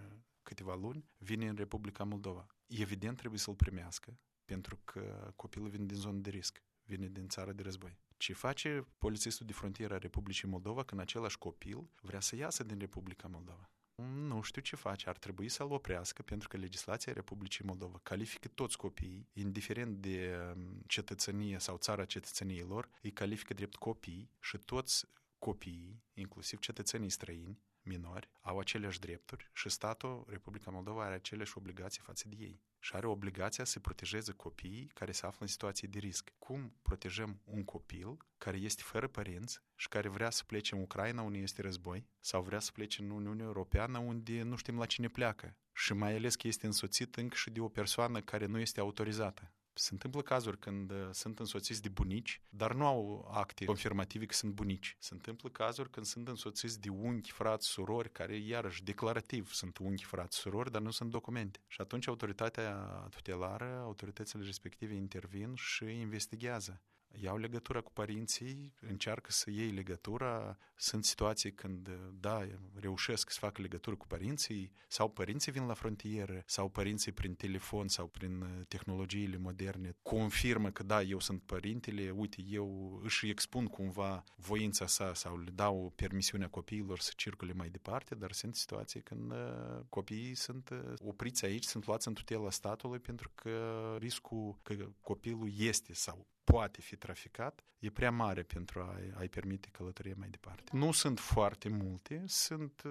câteva 0.42 0.74
luni, 0.74 1.04
vine 1.18 1.48
în 1.48 1.56
Republica 1.56 2.04
Moldova? 2.04 2.46
Evident 2.66 3.16
trebuie 3.16 3.38
să-l 3.38 3.54
primească, 3.54 4.18
pentru 4.44 4.80
că 4.84 5.32
copilul 5.36 5.68
vine 5.68 5.84
din 5.84 5.96
zonă 5.96 6.18
de 6.18 6.30
risc, 6.30 6.62
vine 6.82 7.08
din 7.08 7.28
țară 7.28 7.52
de 7.52 7.62
război. 7.62 7.98
Ce 8.20 8.32
face 8.32 8.86
polițistul 8.98 9.46
de 9.46 9.52
frontieră 9.52 9.94
a 9.94 9.98
Republicii 9.98 10.48
Moldova 10.48 10.82
când 10.82 11.00
același 11.00 11.38
copil 11.38 11.90
vrea 12.00 12.20
să 12.20 12.36
iasă 12.36 12.62
din 12.62 12.78
Republica 12.78 13.28
Moldova? 13.28 13.70
nu 14.02 14.42
știu 14.42 14.62
ce 14.62 14.76
face, 14.76 15.08
ar 15.08 15.16
trebui 15.16 15.48
să-l 15.48 15.72
oprească 15.72 16.22
pentru 16.22 16.48
că 16.48 16.56
legislația 16.56 17.12
Republicii 17.12 17.64
Moldova 17.64 18.00
califică 18.02 18.48
toți 18.48 18.76
copiii, 18.76 19.28
indiferent 19.32 19.96
de 19.96 20.36
um, 20.54 20.82
cetățenie 20.86 21.58
sau 21.58 21.76
țara 21.76 22.04
cetățeniei 22.04 22.64
lor, 22.68 22.88
îi 23.02 23.12
califică 23.12 23.54
drept 23.54 23.76
copii 23.76 24.30
și 24.40 24.58
toți 24.58 25.06
copiii, 25.38 26.02
inclusiv 26.14 26.58
cetățenii 26.58 27.10
străini, 27.10 27.60
minori, 27.82 28.30
au 28.40 28.58
aceleași 28.58 28.98
drepturi 28.98 29.50
și 29.52 29.68
statul 29.68 30.24
Republica 30.28 30.70
Moldova 30.70 31.04
are 31.04 31.14
aceleași 31.14 31.58
obligații 31.58 32.02
față 32.02 32.28
de 32.28 32.36
ei 32.38 32.60
și 32.80 32.94
are 32.94 33.06
obligația 33.06 33.64
să 33.64 33.80
protejeze 33.80 34.32
copiii 34.32 34.90
care 34.94 35.12
se 35.12 35.26
află 35.26 35.38
în 35.40 35.46
situații 35.46 35.88
de 35.88 35.98
risc. 35.98 36.32
Cum 36.38 36.72
protejăm 36.82 37.40
un 37.44 37.64
copil 37.64 38.16
care 38.38 38.56
este 38.56 38.82
fără 38.84 39.08
părinți 39.08 39.60
și 39.76 39.88
care 39.88 40.08
vrea 40.08 40.30
să 40.30 40.44
plece 40.46 40.74
în 40.74 40.80
Ucraina 40.80 41.22
unde 41.22 41.38
este 41.38 41.62
război 41.62 42.06
sau 42.20 42.42
vrea 42.42 42.58
să 42.58 42.70
plece 42.72 43.02
în 43.02 43.10
Uniunea 43.10 43.44
Europeană 43.44 43.98
unde 43.98 44.42
nu 44.42 44.56
știm 44.56 44.78
la 44.78 44.86
cine 44.86 45.08
pleacă 45.08 45.56
și 45.72 45.92
mai 45.92 46.14
ales 46.14 46.36
că 46.36 46.46
este 46.46 46.66
însoțit 46.66 47.16
încă 47.16 47.34
și 47.36 47.50
de 47.50 47.60
o 47.60 47.68
persoană 47.68 48.20
care 48.20 48.46
nu 48.46 48.58
este 48.58 48.80
autorizată. 48.80 49.52
Se 49.80 49.88
întâmplă 49.92 50.22
cazuri 50.22 50.58
când 50.58 50.90
uh, 50.90 51.08
sunt 51.10 51.38
însoțiți 51.38 51.82
de 51.82 51.88
bunici, 51.88 52.40
dar 52.48 52.74
nu 52.74 52.86
au 52.86 53.30
acte 53.32 53.64
confirmative 53.64 54.26
că 54.26 54.34
sunt 54.34 54.52
bunici. 54.52 54.96
Se 54.98 55.14
întâmplă 55.14 55.48
cazuri 55.48 55.90
când 55.90 56.06
sunt 56.06 56.28
însoțiți 56.28 56.80
de 56.80 56.88
unchi, 56.88 57.30
frați, 57.30 57.66
surori, 57.66 58.12
care 58.12 58.36
iarăși 58.36 58.82
declarativ 58.82 59.52
sunt 59.52 59.78
unchi, 59.78 60.04
frați, 60.04 60.36
surori, 60.36 60.70
dar 60.70 60.82
nu 60.82 60.90
sunt 60.90 61.10
documente. 61.10 61.60
Și 61.66 61.80
atunci 61.80 62.08
autoritatea 62.08 62.72
tutelară, 63.10 63.80
autoritățile 63.82 64.44
respective 64.44 64.94
intervin 64.94 65.54
și 65.54 65.84
investigează. 65.84 66.80
Iau 67.22 67.36
legătura 67.36 67.80
cu 67.80 67.92
părinții, 67.92 68.74
încearcă 68.80 69.30
să 69.30 69.50
iei 69.50 69.70
legătura. 69.70 70.56
Sunt 70.76 71.04
situații 71.04 71.52
când, 71.52 71.88
da, 72.20 72.46
reușesc 72.74 73.30
să 73.30 73.38
facă 73.40 73.62
legătură 73.62 73.96
cu 73.96 74.06
părinții 74.06 74.72
sau 74.88 75.10
părinții 75.10 75.52
vin 75.52 75.66
la 75.66 75.74
frontieră 75.74 76.42
sau 76.46 76.68
părinții 76.68 77.12
prin 77.12 77.34
telefon 77.34 77.88
sau 77.88 78.06
prin 78.06 78.40
uh, 78.40 78.48
tehnologiile 78.68 79.36
moderne 79.36 79.96
confirmă 80.02 80.70
că 80.70 80.82
da, 80.82 81.02
eu 81.02 81.20
sunt 81.20 81.42
părintele, 81.42 82.10
uite, 82.10 82.42
eu 82.48 83.00
își 83.04 83.28
expun 83.28 83.66
cumva 83.66 84.24
voința 84.36 84.86
sa 84.86 85.14
sau 85.14 85.38
le 85.38 85.50
dau 85.50 85.92
permisiunea 85.96 86.48
copiilor 86.48 86.98
să 86.98 87.12
circule 87.16 87.52
mai 87.52 87.68
departe, 87.68 88.14
dar 88.14 88.32
sunt 88.32 88.56
situații 88.56 89.00
când 89.02 89.30
uh, 89.30 89.80
copiii 89.88 90.34
sunt 90.34 90.68
uh, 90.70 90.92
opriți 90.98 91.44
aici, 91.44 91.64
sunt 91.64 91.86
luați 91.86 92.08
în 92.08 92.14
tutela 92.14 92.50
statului 92.50 92.98
pentru 92.98 93.30
că 93.34 93.96
riscul 93.98 94.58
că 94.62 94.74
copilul 95.00 95.50
este 95.56 95.92
sau 95.92 96.26
poate 96.50 96.80
fi 96.80 96.96
traficat 96.96 97.64
e 97.78 97.90
prea 97.90 98.10
mare 98.10 98.42
pentru 98.42 98.80
a-i, 98.80 99.24
a 99.24 99.28
permite 99.30 99.68
călătorie 99.72 100.14
mai 100.18 100.28
departe. 100.28 100.76
Nu 100.76 100.92
sunt 100.92 101.18
foarte 101.18 101.68
multe, 101.68 102.24
sunt, 102.26 102.82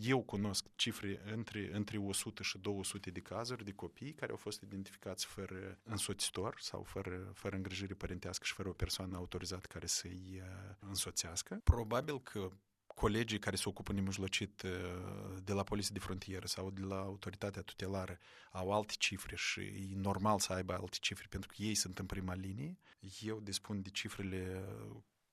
eu 0.00 0.22
cunosc 0.22 0.66
cifre 0.74 1.20
între, 1.32 1.68
între 1.72 1.98
100 1.98 2.42
și 2.42 2.58
200 2.58 3.10
de 3.10 3.20
cazuri 3.20 3.64
de 3.64 3.72
copii 3.72 4.12
care 4.12 4.30
au 4.30 4.36
fost 4.36 4.60
identificați 4.60 5.26
fără 5.26 5.78
însoțitor 5.82 6.54
sau 6.58 6.82
fără, 6.82 7.30
fără 7.34 7.56
îngrijire 7.56 7.94
părintească 7.94 8.44
și 8.44 8.52
fără 8.52 8.68
o 8.68 8.72
persoană 8.72 9.16
autorizată 9.16 9.66
care 9.68 9.86
să-i 9.86 10.42
uh, 10.42 10.74
însoțească. 10.78 11.60
Probabil 11.64 12.20
că 12.20 12.50
colegii 12.94 13.38
care 13.38 13.56
se 13.56 13.68
ocupă 13.68 13.92
nemijlocit 13.92 14.62
uh, 14.62 14.70
de 15.44 15.52
la 15.52 15.62
Poliția 15.62 15.94
de 15.94 16.00
Frontieră 16.00 16.46
sau 16.46 16.70
de 16.70 16.80
la 16.80 16.98
Autoritatea 16.98 17.62
Tutelară 17.62 18.18
au 18.52 18.72
alte 18.72 18.94
cifre 18.98 19.36
și 19.36 19.60
e 19.60 19.92
normal 19.94 20.38
să 20.38 20.52
aibă 20.52 20.72
alte 20.72 20.96
cifre 21.00 21.26
pentru 21.30 21.48
că 21.48 21.62
ei 21.62 21.74
sunt 21.74 21.98
în 21.98 22.06
prima 22.06 22.34
linie. 22.34 22.78
Eu 23.20 23.40
dispun 23.40 23.82
de 23.82 23.88
cifrele 23.90 24.64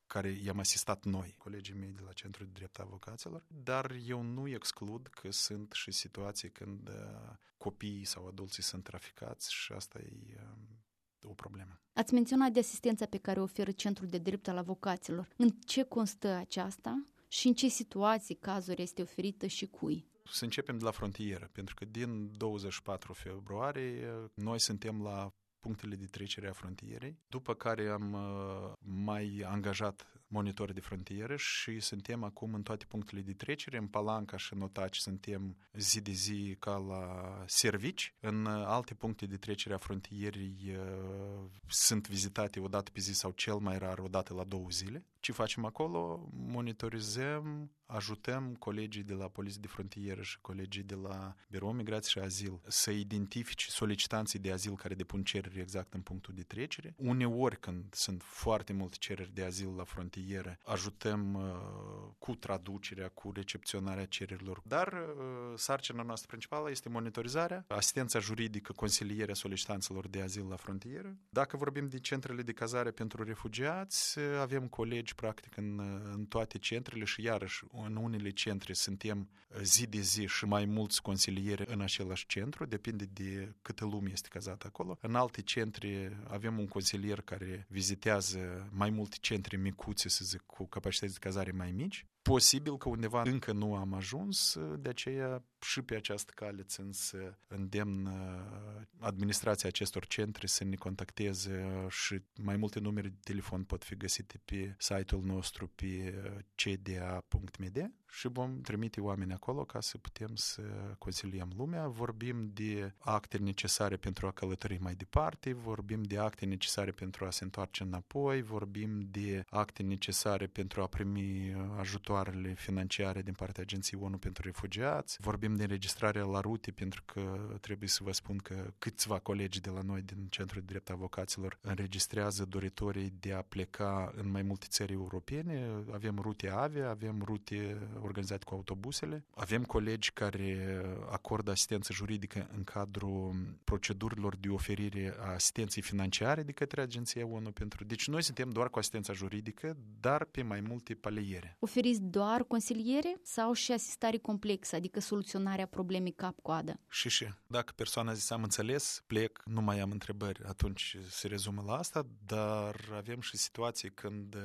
care 0.08 0.30
i-am 0.43 0.60
asistat 0.60 1.06
noi, 1.06 1.36
colegii 1.38 1.74
mei 1.74 1.91
de 1.91 2.02
la 2.06 2.12
Centrul 2.12 2.45
de 2.45 2.52
Drept 2.54 2.80
Avocaților, 2.80 3.43
dar 3.48 3.95
eu 4.08 4.22
nu 4.22 4.48
exclud 4.48 5.08
că 5.08 5.32
sunt 5.32 5.72
și 5.72 5.91
situații 5.91 6.50
când 6.50 6.88
uh, 6.88 7.36
copiii 7.58 8.06
sau 8.06 8.28
adulții 8.28 8.63
sunt 8.63 8.84
traficați 8.84 9.54
și 9.54 9.72
asta 9.72 10.00
e 10.00 10.36
uh, 10.36 11.30
o 11.30 11.34
problemă. 11.34 11.82
Ați 11.93 12.13
menționat 12.13 12.52
de 12.52 12.60
asistența 12.60 13.06
pe 13.06 13.17
care 13.17 13.39
o 13.39 13.43
oferă 13.43 13.72
Centrul 13.72 14.08
de 14.08 14.17
Drept 14.17 14.48
al 14.48 14.58
Avocaților. 14.58 15.28
În 15.36 15.50
ce 15.50 15.84
constă 15.84 16.28
aceasta? 16.28 17.06
Și 17.32 17.48
în 17.48 17.54
ce 17.54 17.68
situații 17.68 18.36
cazuri 18.36 18.82
este 18.82 19.02
oferită 19.02 19.48
și 19.48 19.65
cui? 19.65 20.06
Să 20.32 20.44
începem 20.44 20.78
de 20.78 20.84
la 20.84 20.92
frontieră, 20.92 21.50
pentru 21.52 21.76
că 21.76 21.86
din 21.86 22.32
24 22.38 23.13
februarie 23.13 24.30
noi 24.34 24.60
suntem 24.60 25.02
la 25.02 25.34
punctele 25.60 25.96
de 25.96 26.06
trecere 26.06 26.48
a 26.48 26.54
frontierei, 26.54 27.18
după 27.28 27.54
care 27.54 27.88
am 27.88 28.13
uh, 28.13 28.74
mai 28.80 29.44
angajat 29.46 30.20
monitori 30.28 30.74
de 30.74 30.80
frontieră 30.80 31.36
și 31.36 31.80
suntem 31.80 32.24
acum 32.24 32.54
în 32.54 32.63
toate 32.63 32.86
punctele 32.86 33.22
de 33.22 33.34
trecere, 33.34 33.78
în 33.78 33.88
Palanca 33.88 34.38
și 34.38 34.54
în 34.54 34.62
Otaci 34.62 34.98
suntem 34.98 35.58
zi 35.74 36.02
de 36.02 36.12
zi 36.12 36.56
ca 36.60 36.78
la 36.78 37.44
servici, 37.46 38.13
în 38.20 38.46
alte 38.46 38.94
puncte 38.94 39.26
de 39.26 39.38
trecere 39.38 39.74
a 39.74 39.78
frontierii 39.78 40.76
uh, 40.76 41.46
sunt 41.68 42.08
vizitate 42.08 42.60
o 42.60 42.68
dată 42.68 42.92
pe 42.92 43.00
zi 43.00 43.13
sau 43.13 43.32
cel 43.32 43.56
mai 43.56 43.78
rar 43.78 44.00
o 44.00 44.08
dată 44.08 44.34
la 44.34 44.44
două 44.44 44.68
zile. 44.70 45.06
Ce 45.19 45.32
facem 45.32 45.65
acolo? 45.65 46.29
Monitorizăm, 46.32 47.71
ajutăm 47.86 48.55
colegii 48.60 49.03
de 49.03 49.13
la 49.13 49.27
Poliție 49.27 49.62
de 49.62 49.67
Frontieră 49.67 50.21
și 50.21 50.39
colegii 50.41 50.84
de 50.84 50.95
la 50.95 51.36
Birou 51.49 51.71
Migrație 51.71 52.10
și 52.10 52.27
Azil 52.27 52.60
să 52.67 52.91
identifice 52.91 53.69
solicitanții 53.69 54.39
de 54.39 54.51
azil 54.51 54.75
care 54.75 54.93
depun 54.93 55.23
cereri 55.23 55.60
exact 55.60 55.93
în 55.93 56.01
punctul 56.01 56.34
de 56.34 56.41
trecere. 56.41 56.93
Uneori, 56.97 57.60
când 57.60 57.93
sunt 57.93 58.21
foarte 58.23 58.73
multe 58.73 58.95
cereri 58.99 59.34
de 59.34 59.43
azil 59.43 59.73
la 59.75 59.84
frontieră, 59.84 60.58
ajutăm 60.63 61.34
uh, 61.34 62.12
cu 62.17 62.36
traducerea, 62.36 63.10
cu 63.10 63.32
recepționarea 63.32 64.05
cererilor. 64.05 64.62
Dar 64.63 64.88
uh, 64.88 65.53
sarcina 65.55 66.03
noastră 66.03 66.27
principală 66.27 66.69
este 66.69 66.89
monitorizarea, 66.89 67.65
asistența 67.67 68.19
juridică, 68.19 68.73
consilierea 68.73 69.34
solicitanților 69.34 70.08
de 70.08 70.21
azil 70.21 70.47
la 70.47 70.55
frontieră. 70.55 71.17
Dacă 71.29 71.58
vorbim 71.58 71.88
de 71.88 71.99
centrele 71.99 72.41
de 72.41 72.53
cazare 72.53 72.91
pentru 72.91 73.23
refugiați, 73.23 74.19
avem 74.19 74.67
colegi 74.67 75.09
colegi, 75.10 75.15
practic, 75.15 75.58
în, 75.58 75.80
în 76.13 76.26
toate 76.26 76.58
centrele 76.58 77.04
și, 77.04 77.22
iarăși, 77.22 77.63
în 77.72 77.95
unele 77.95 78.30
centre 78.30 78.74
suntem 78.74 79.30
zi 79.62 79.88
de 79.88 80.00
zi 80.00 80.28
și 80.28 80.45
mai 80.45 80.65
mulți 80.65 81.02
consilieri 81.02 81.63
în 81.67 81.82
același 81.82 82.26
centru, 82.26 82.65
depinde 82.65 83.06
de 83.06 83.56
câtă 83.62 83.86
lume 83.86 84.10
este 84.12 84.28
cazată 84.32 84.67
acolo. 84.67 84.98
În 85.02 85.15
alte 85.15 85.41
centre 85.41 86.17
avem 86.28 86.60
un 86.60 86.67
consilier 86.67 87.22
care 87.22 87.65
vizitează 87.69 88.69
mai 88.72 88.89
multe 88.89 89.17
centre 89.22 89.58
micuțe, 89.58 90.10
să 90.10 90.26
zic, 90.26 90.43
cu 90.45 90.67
capacități 90.67 91.13
de 91.13 91.19
cazare 91.19 91.52
mai 91.52 91.72
mici. 91.72 92.06
Posibil 92.30 92.78
că 92.78 92.89
undeva 92.89 93.22
încă 93.22 93.52
nu 93.52 93.76
am 93.76 93.94
ajuns, 93.94 94.58
de 94.80 94.89
aceea 94.89 95.44
și 95.62 95.82
pe 95.82 95.96
această 95.96 96.32
cale 96.36 96.63
țin 96.63 96.92
să 96.92 97.34
îndemn 97.48 98.06
uh, 98.06 98.82
administrația 99.00 99.70
acestor 99.70 100.06
centre 100.08 100.48
să 100.48 100.63
ne 100.63 100.76
contacteze 100.76 101.86
și 101.89 102.22
mai 102.42 102.58
multe 102.58 102.80
numere 102.80 103.08
de 103.08 103.20
telefon 103.24 103.63
pot 103.63 103.84
fi 103.84 103.96
găsite 103.96 104.42
pe 104.46 104.76
site-ul 104.78 105.24
nostru 105.24 105.68
pe 105.68 106.13
cda.md 106.56 107.92
și 108.12 108.28
vom 108.28 108.62
trimite 108.62 109.02
oameni 109.02 109.34
acolo 109.34 109.63
ca 109.65 109.82
să 109.82 109.98
putem 109.98 110.36
să 110.36 110.62
consiliem 110.98 111.52
lumea. 111.58 111.88
Vorbim 111.88 112.52
de 112.54 112.93
acte 112.98 113.38
necesare 113.38 113.98
pentru 113.98 114.28
a 114.28 114.32
călători 114.32 114.78
mai 114.82 114.95
departe, 114.95 115.54
vorbim 115.54 116.04
de 116.04 116.17
acte 116.17 116.45
necesare 116.45 116.91
pentru 116.91 117.26
a 117.26 117.30
se 117.30 117.43
întoarce 117.43 117.84
înapoi, 117.84 118.41
vorbim 118.41 119.08
de 119.12 119.43
acte 119.50 119.84
necesare 119.84 120.48
pentru 120.48 120.82
a 120.82 120.88
primi 120.88 121.54
ajutoarele 121.78 122.54
financiare 122.54 123.22
din 123.22 123.34
partea 123.34 123.63
Agenției 123.63 124.02
ONU 124.04 124.17
pentru 124.17 124.43
Refugiați, 124.43 125.17
vorbim 125.22 125.56
de 125.56 125.63
înregistrarea 125.63 126.24
la 126.24 126.39
rute 126.39 126.72
pentru 126.72 127.04
că 127.06 127.58
trebuie 127.62 127.89
să 127.89 128.04
vă 128.04 128.12
spun 128.12 128.38
că 128.38 128.74
câțiva 128.80 129.19
colegi 129.19 129.62
de 129.62 129.69
la 129.69 129.82
noi 129.82 130.02
din 130.02 130.28
Centrul 130.30 130.62
de 130.62 130.67
Drept 130.67 130.89
Avocaților 130.89 131.58
înregistrează 131.62 132.45
doritorii 132.45 133.13
de 133.19 133.34
a 133.34 133.41
pleca 133.41 134.12
în 134.15 134.32
mai 134.32 134.41
multe 134.41 134.65
țări 134.69 134.93
europene. 134.93 135.84
Avem 135.93 136.19
rute 136.22 136.50
avia, 136.50 136.89
avem 136.89 137.22
rute 137.26 137.78
organizate 138.04 138.46
cu 138.46 138.54
autobuzele. 138.54 139.26
Avem 139.36 139.64
colegi 139.64 140.12
care 140.12 140.82
acordă 141.10 141.52
asistență 141.52 141.94
juridică 141.94 142.50
în 142.54 142.64
cadrul 142.64 143.58
procedurilor 143.64 144.36
de 144.36 144.50
oferire 144.50 145.16
a 145.20 145.34
asistenței 145.34 145.82
financiare 145.82 146.44
de 146.44 146.52
către 146.52 146.82
Agenția 146.82 147.28
ONU 147.28 147.52
pentru... 147.52 147.84
Deci 147.84 148.08
noi 148.08 148.24
suntem 148.24 148.50
doar 148.50 148.70
cu 148.70 148.80
asistența 148.80 149.14
juridică, 149.14 149.78
dar 150.00 150.26
pe 150.26 150.42
mai 150.42 150.62
multe 150.62 150.94
paliere. 150.94 151.56
Oferiți 151.60 152.02
doar 152.02 152.44
consiliere 152.44 153.20
sau 153.24 153.54
și 153.54 153.72
asistare 153.72 154.18
complexă, 154.18 154.76
adică 154.76 155.00
soluționarea 155.00 155.66
problemei 155.66 156.12
cap-coadă? 156.12 156.80
Și 156.90 157.10
și. 157.10 157.28
Dacă 157.48 157.74
persoana 157.76 158.14
zice 158.14 158.34
am 158.34 158.44
înțeles, 158.44 159.04
plec, 159.08 159.42
nu 159.46 159.62
mai 159.62 159.80
am 159.80 159.92
întrebări, 159.92 160.44
atunci 160.44 160.98
se 161.10 161.28
rezumă 161.28 161.64
la 161.66 161.78
asta, 161.78 162.06
dar 162.26 162.76
avem 162.96 163.22
și 163.22 163.38
situații 163.38 163.90
când 163.90 164.36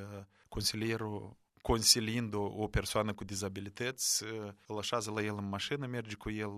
consilierul 0.49 1.37
consiliind 1.71 2.35
o, 2.35 2.53
o 2.57 2.67
persoană 2.67 3.13
cu 3.13 3.25
dizabilități, 3.25 4.25
îl 4.67 4.79
așează 4.79 5.11
la 5.11 5.23
el 5.23 5.35
în 5.39 5.49
mașină, 5.49 5.87
merge 5.87 6.15
cu 6.15 6.31
el 6.31 6.51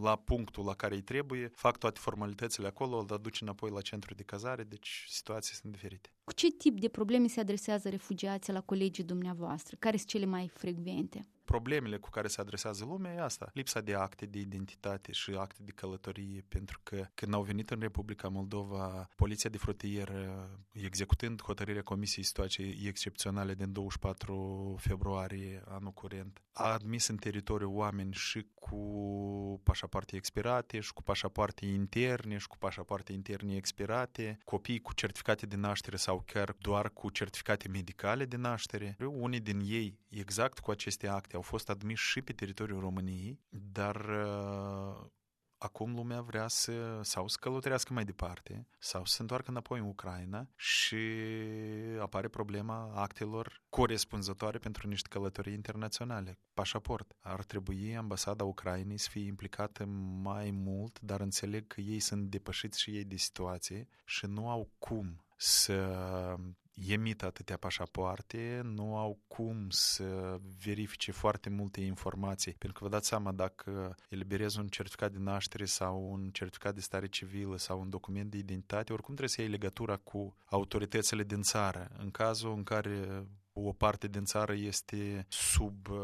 la 0.00 0.16
punctul 0.16 0.64
la 0.64 0.74
care 0.74 0.94
îi 0.94 1.02
trebuie, 1.02 1.50
fac 1.54 1.78
toate 1.78 1.98
formalitățile 2.00 2.66
acolo, 2.66 2.98
îl 2.98 3.06
aduce 3.12 3.38
înapoi 3.42 3.70
la 3.70 3.80
centru 3.80 4.14
de 4.14 4.22
cazare, 4.22 4.62
deci 4.62 5.04
situații 5.08 5.54
sunt 5.54 5.72
diferite. 5.72 6.12
Cu 6.24 6.32
ce 6.32 6.50
tip 6.50 6.80
de 6.80 6.88
probleme 6.88 7.26
se 7.26 7.40
adresează 7.40 7.88
refugiații 7.88 8.52
la 8.52 8.60
colegii 8.60 9.04
dumneavoastră? 9.04 9.76
Care 9.78 9.96
sunt 9.96 10.08
cele 10.08 10.24
mai 10.24 10.48
frecvente? 10.48 11.26
Problemele 11.50 11.96
cu 11.96 12.10
care 12.10 12.28
se 12.28 12.40
adresează 12.40 12.84
lumea 12.84 13.14
e 13.14 13.20
asta, 13.20 13.50
lipsa 13.52 13.80
de 13.80 13.94
acte 13.94 14.26
de 14.26 14.38
identitate 14.38 15.12
și 15.12 15.30
acte 15.30 15.60
de 15.62 15.72
călătorie, 15.72 16.44
pentru 16.48 16.80
că 16.82 17.06
când 17.14 17.34
au 17.34 17.42
venit 17.42 17.70
în 17.70 17.80
Republica 17.80 18.28
Moldova, 18.28 19.08
Poliția 19.16 19.50
de 19.50 19.58
Frontieră, 19.58 20.50
executând 20.72 21.42
hotărârea 21.42 21.82
Comisiei 21.82 22.24
Situații 22.24 22.86
Excepționale 22.86 23.54
din 23.54 23.72
24 23.72 24.76
februarie 24.78 25.62
anul 25.68 25.92
curent, 25.92 26.40
a 26.52 26.72
admis 26.72 27.06
în 27.08 27.16
teritoriu 27.16 27.76
oameni 27.76 28.12
și 28.12 28.46
cu 28.54 28.80
pașapoarte 29.62 30.16
expirate 30.16 30.80
și 30.80 30.92
cu 30.92 31.02
pașapoarte 31.02 31.66
interne 31.66 32.38
și 32.38 32.46
cu 32.46 32.58
pașapoarte 32.58 33.12
interne 33.12 33.56
expirate, 33.56 34.38
copii 34.44 34.80
cu 34.80 34.94
certificate 34.94 35.46
de 35.46 35.56
naștere 35.56 35.96
sau 35.96 36.22
chiar 36.26 36.56
doar 36.58 36.90
cu 36.90 37.10
certificate 37.10 37.68
medicale 37.68 38.24
de 38.24 38.36
naștere. 38.36 38.96
Unii 38.98 39.40
din 39.40 39.60
ei, 39.64 39.98
exact 40.08 40.58
cu 40.58 40.70
aceste 40.70 41.08
acte, 41.08 41.36
au 41.40 41.46
fost 41.46 41.68
admiși 41.68 42.10
și 42.10 42.22
pe 42.22 42.32
teritoriul 42.32 42.80
României, 42.80 43.40
dar 43.48 43.96
uh, 43.96 45.06
acum 45.58 45.94
lumea 45.94 46.20
vrea 46.20 46.48
să 46.48 47.00
sau 47.02 47.28
să 47.28 47.36
călătorească 47.40 47.92
mai 47.92 48.04
departe 48.04 48.66
sau 48.78 49.04
să 49.04 49.14
se 49.14 49.22
întoarcă 49.22 49.50
înapoi 49.50 49.78
în 49.78 49.86
Ucraina 49.86 50.48
și 50.56 50.96
apare 52.00 52.28
problema 52.28 52.92
actelor 52.94 53.62
corespunzătoare 53.68 54.58
pentru 54.58 54.88
niște 54.88 55.08
călătorii 55.08 55.52
internaționale, 55.52 56.38
pașaport. 56.54 57.16
Ar 57.20 57.44
trebui 57.44 57.96
ambasada 57.96 58.44
Ucrainei 58.44 58.98
să 58.98 59.08
fie 59.10 59.26
implicată 59.26 59.84
mai 60.22 60.50
mult, 60.50 61.00
dar 61.00 61.20
înțeleg 61.20 61.66
că 61.66 61.80
ei 61.80 62.00
sunt 62.00 62.30
depășiți 62.30 62.80
și 62.80 62.90
ei 62.90 63.04
de 63.04 63.16
situație 63.16 63.88
și 64.04 64.26
nu 64.26 64.48
au 64.48 64.70
cum 64.78 65.24
să 65.36 65.74
emită 66.86 67.26
atâtea 67.26 67.56
pașapoarte, 67.56 68.60
nu 68.64 68.96
au 68.96 69.18
cum 69.28 69.66
să 69.68 70.40
verifice 70.62 71.12
foarte 71.12 71.48
multe 71.50 71.80
informații. 71.80 72.52
Pentru 72.52 72.78
că 72.78 72.84
vă 72.84 72.90
dați 72.90 73.08
seama, 73.08 73.32
dacă 73.32 73.96
eliberezi 74.08 74.58
un 74.58 74.68
certificat 74.68 75.12
de 75.12 75.18
naștere 75.18 75.64
sau 75.64 76.08
un 76.12 76.30
certificat 76.32 76.74
de 76.74 76.80
stare 76.80 77.06
civilă 77.06 77.56
sau 77.56 77.80
un 77.80 77.90
document 77.90 78.30
de 78.30 78.36
identitate, 78.36 78.92
oricum 78.92 79.14
trebuie 79.14 79.28
să 79.28 79.40
iei 79.40 79.50
legătura 79.50 79.96
cu 79.96 80.36
autoritățile 80.44 81.22
din 81.22 81.42
țară. 81.42 81.90
În 81.98 82.10
cazul 82.10 82.52
în 82.52 82.62
care 82.62 83.24
o 83.52 83.72
parte 83.72 84.08
din 84.08 84.24
țară 84.24 84.52
este 84.52 85.26
sub 85.28 85.88
uh, 85.88 85.98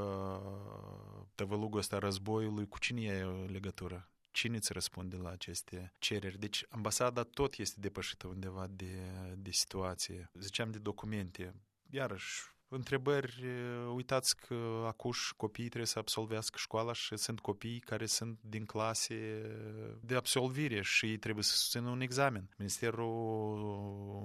tăvălugul 1.35 1.79
ăsta 1.79 1.99
războiului, 1.99 2.69
cu 2.69 2.79
cine 2.79 3.01
e 3.01 3.25
legătură? 3.53 4.11
Cine 4.37 4.57
îți 4.57 4.73
răspunde 4.73 5.17
la 5.17 5.31
aceste 5.31 5.93
cereri? 5.99 6.39
Deci 6.39 6.65
ambasada 6.69 7.23
tot 7.23 7.55
este 7.55 7.81
depășită 7.81 8.27
undeva 8.27 8.67
de, 8.67 8.95
de 9.37 9.51
situație. 9.51 10.31
Ziceam 10.35 10.71
de 10.71 10.79
documente. 10.79 11.55
Iarăși, 11.91 12.41
întrebări, 12.69 13.45
uitați 13.95 14.37
că 14.37 14.85
acuși 14.87 15.35
copiii 15.37 15.69
trebuie 15.69 15.87
să 15.87 15.99
absolvească 15.99 16.57
școala 16.59 16.93
și 16.93 17.17
sunt 17.17 17.41
copii 17.41 17.81
care 17.81 18.07
sunt 18.07 18.39
din 18.41 18.65
clase 18.65 19.43
de 20.01 20.15
absolvire 20.15 20.83
și 20.83 21.07
ei 21.07 21.17
trebuie 21.17 21.45
să 21.45 21.57
susțină 21.57 21.89
un 21.89 22.01
examen. 22.01 22.49
Ministerul 22.57 23.05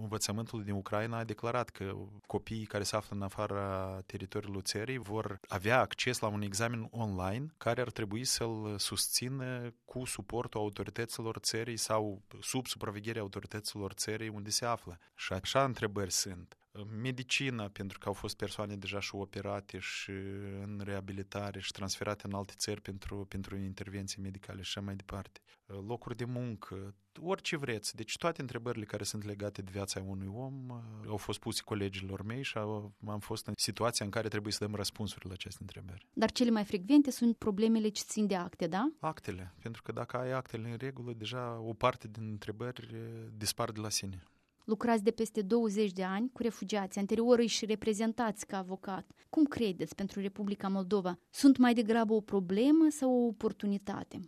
Învățământului 0.01 0.65
din 0.65 0.73
Ucraina 0.73 1.17
a 1.17 1.23
declarat 1.23 1.69
că 1.69 1.93
copiii 2.25 2.65
care 2.65 2.83
se 2.83 2.95
află 2.95 3.15
în 3.15 3.21
afara 3.21 3.99
teritoriului 4.05 4.61
țării 4.61 4.97
vor 4.97 5.39
avea 5.47 5.79
acces 5.79 6.19
la 6.19 6.27
un 6.27 6.41
examen 6.41 6.87
online 6.91 7.45
care 7.57 7.81
ar 7.81 7.91
trebui 7.91 8.23
să-l 8.23 8.75
susțină 8.77 9.73
cu 9.85 10.05
suportul 10.05 10.59
autorităților 10.59 11.37
țării 11.37 11.77
sau 11.77 12.21
sub 12.39 12.67
supravegherea 12.67 13.21
autorităților 13.21 13.91
țării 13.91 14.27
unde 14.27 14.49
se 14.49 14.65
află. 14.65 14.97
Și 15.15 15.33
așa 15.33 15.63
întrebări 15.63 16.11
sunt 16.11 16.55
medicina, 17.01 17.67
pentru 17.67 17.99
că 17.99 18.07
au 18.07 18.13
fost 18.13 18.35
persoane 18.35 18.75
deja 18.75 18.99
și 18.99 19.15
operate 19.15 19.79
și 19.79 20.11
în 20.61 20.81
reabilitare 20.83 21.59
și 21.59 21.71
transferate 21.71 22.27
în 22.27 22.33
alte 22.33 22.53
țări 22.55 22.81
pentru, 22.81 23.25
pentru 23.25 23.57
intervenții 23.57 24.21
medicale 24.21 24.61
și 24.61 24.71
așa 24.75 24.85
mai 24.85 24.95
departe. 24.95 25.39
Locuri 25.65 26.15
de 26.15 26.25
muncă, 26.25 26.95
orice 27.19 27.57
vreți. 27.57 27.95
Deci 27.95 28.17
toate 28.17 28.41
întrebările 28.41 28.85
care 28.85 29.03
sunt 29.03 29.23
legate 29.23 29.61
de 29.61 29.69
viața 29.73 30.01
unui 30.05 30.27
om 30.27 30.69
uh, 30.69 30.77
au 31.07 31.17
fost 31.17 31.39
puse 31.39 31.61
colegilor 31.65 32.21
mei 32.23 32.43
și 32.43 32.57
am 33.07 33.19
fost 33.19 33.47
în 33.47 33.53
situația 33.57 34.05
în 34.05 34.11
care 34.11 34.27
trebuie 34.27 34.53
să 34.53 34.65
dăm 34.65 34.75
răspunsuri 34.75 35.27
la 35.27 35.33
aceste 35.33 35.59
întrebări. 35.61 36.07
Dar 36.13 36.31
cele 36.31 36.49
mai 36.49 36.63
frecvente 36.63 37.11
sunt 37.11 37.37
problemele 37.37 37.89
ce 37.89 38.03
țin 38.05 38.27
de 38.27 38.35
acte, 38.35 38.67
da? 38.67 38.91
Actele, 38.99 39.53
pentru 39.61 39.81
că 39.81 39.91
dacă 39.91 40.17
ai 40.17 40.31
actele 40.31 40.69
în 40.69 40.77
regulă, 40.77 41.13
deja 41.13 41.59
o 41.59 41.73
parte 41.73 42.07
din 42.07 42.27
întrebări 42.29 42.87
uh, 42.93 42.99
dispar 43.37 43.71
de 43.71 43.79
la 43.79 43.89
sine. 43.89 44.23
Lucrați 44.71 45.03
de 45.03 45.11
peste 45.11 45.41
20 45.41 45.91
de 45.91 46.03
ani 46.03 46.29
cu 46.33 46.41
refugiați, 46.41 46.99
anterior 46.99 47.39
îi 47.39 47.47
și 47.47 47.65
reprezentați 47.65 48.45
ca 48.45 48.57
avocat. 48.57 49.11
Cum 49.29 49.43
credeți 49.43 49.95
pentru 49.95 50.19
Republica 50.21 50.67
Moldova? 50.67 51.19
Sunt 51.29 51.57
mai 51.57 51.73
degrabă 51.73 52.13
o 52.13 52.21
problemă 52.21 52.87
sau 52.89 53.11
o 53.11 53.27
oportunitate? 53.27 54.19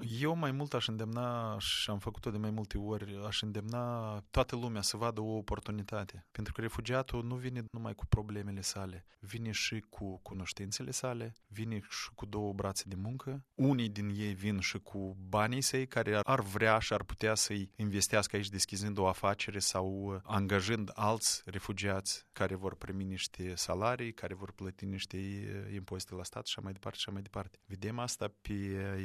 Eu 0.00 0.34
mai 0.34 0.50
mult 0.50 0.74
aș 0.74 0.88
îndemna, 0.88 1.56
și 1.58 1.90
am 1.90 1.98
făcut-o 1.98 2.30
de 2.30 2.38
mai 2.38 2.50
multe 2.50 2.78
ori, 2.78 3.20
aș 3.26 3.42
îndemna 3.42 4.18
toată 4.30 4.56
lumea 4.56 4.82
să 4.82 4.96
vadă 4.96 5.20
o 5.20 5.36
oportunitate. 5.36 6.26
Pentru 6.30 6.52
că 6.52 6.60
refugiatul 6.60 7.24
nu 7.24 7.34
vine 7.34 7.64
numai 7.70 7.94
cu 7.94 8.06
problemele 8.06 8.60
sale, 8.60 9.04
vine 9.20 9.50
și 9.50 9.84
cu 9.88 10.18
cunoștințele 10.22 10.90
sale, 10.90 11.34
vine 11.46 11.80
și 11.88 12.10
cu 12.14 12.26
două 12.26 12.52
brațe 12.52 12.84
de 12.86 12.94
muncă. 12.94 13.44
Unii 13.54 13.88
din 13.88 14.08
ei 14.16 14.34
vin 14.34 14.60
și 14.60 14.78
cu 14.78 15.16
banii 15.28 15.60
săi 15.60 15.86
care 15.86 16.20
ar 16.22 16.40
vrea 16.40 16.78
și 16.78 16.92
ar 16.92 17.02
putea 17.02 17.34
să-i 17.34 17.70
investească 17.76 18.36
aici 18.36 18.48
deschizând 18.48 18.98
o 18.98 19.06
afacere 19.06 19.58
sau 19.58 20.20
angajând 20.24 20.90
alți 20.94 21.42
refugiați 21.44 22.26
care 22.32 22.54
vor 22.54 22.74
primi 22.74 23.04
niște 23.04 23.54
salarii, 23.54 24.12
care 24.12 24.34
vor 24.34 24.52
plăti 24.52 24.84
niște 24.84 25.18
impozite 25.74 26.14
la 26.14 26.24
stat 26.24 26.46
și 26.46 26.52
așa 26.56 26.60
mai 26.62 26.72
departe 26.72 26.98
și 26.98 27.04
așa 27.06 27.12
mai 27.12 27.22
departe. 27.22 27.58
Vedem 27.64 27.98
asta 27.98 28.32
pe 28.40 28.54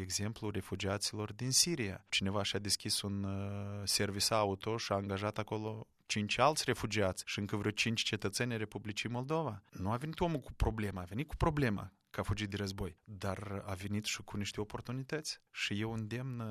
exemplu 0.01 0.49
refugiaților 0.49 0.81
refugiaților 0.83 1.33
din 1.33 1.51
Siria. 1.51 2.05
Cineva 2.09 2.43
și-a 2.43 2.59
deschis 2.59 3.01
un 3.01 3.23
uh, 3.23 3.81
service 3.83 4.33
auto 4.33 4.77
și 4.77 4.91
a 4.91 4.95
angajat 4.95 5.37
acolo 5.37 5.87
cinci 6.05 6.37
alți 6.37 6.63
refugiați 6.65 7.23
și 7.25 7.39
încă 7.39 7.55
vreo 7.55 7.71
cinci 7.71 8.01
cetățeni 8.01 8.57
Republicii 8.57 9.09
Moldova. 9.09 9.63
Nu 9.71 9.91
a 9.91 9.95
venit 9.95 10.19
omul 10.19 10.39
cu 10.39 10.53
problema, 10.53 11.01
a 11.01 11.05
venit 11.05 11.27
cu 11.27 11.35
problema 11.35 11.91
că 12.13 12.19
a 12.19 12.23
fugit 12.23 12.49
de 12.49 12.55
război, 12.55 12.97
dar 13.03 13.63
a 13.65 13.73
venit 13.73 14.05
și 14.05 14.23
cu 14.23 14.37
niște 14.37 14.61
oportunități. 14.61 15.41
Și 15.51 15.79
eu 15.79 15.93
îndemn 15.93 16.39
uh, 16.39 16.47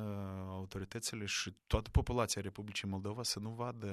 autoritățile 0.48 1.24
și 1.24 1.54
toată 1.66 1.88
populația 1.90 2.42
Republicii 2.42 2.88
Moldova 2.88 3.22
să 3.22 3.38
nu 3.38 3.50
vadă 3.50 3.90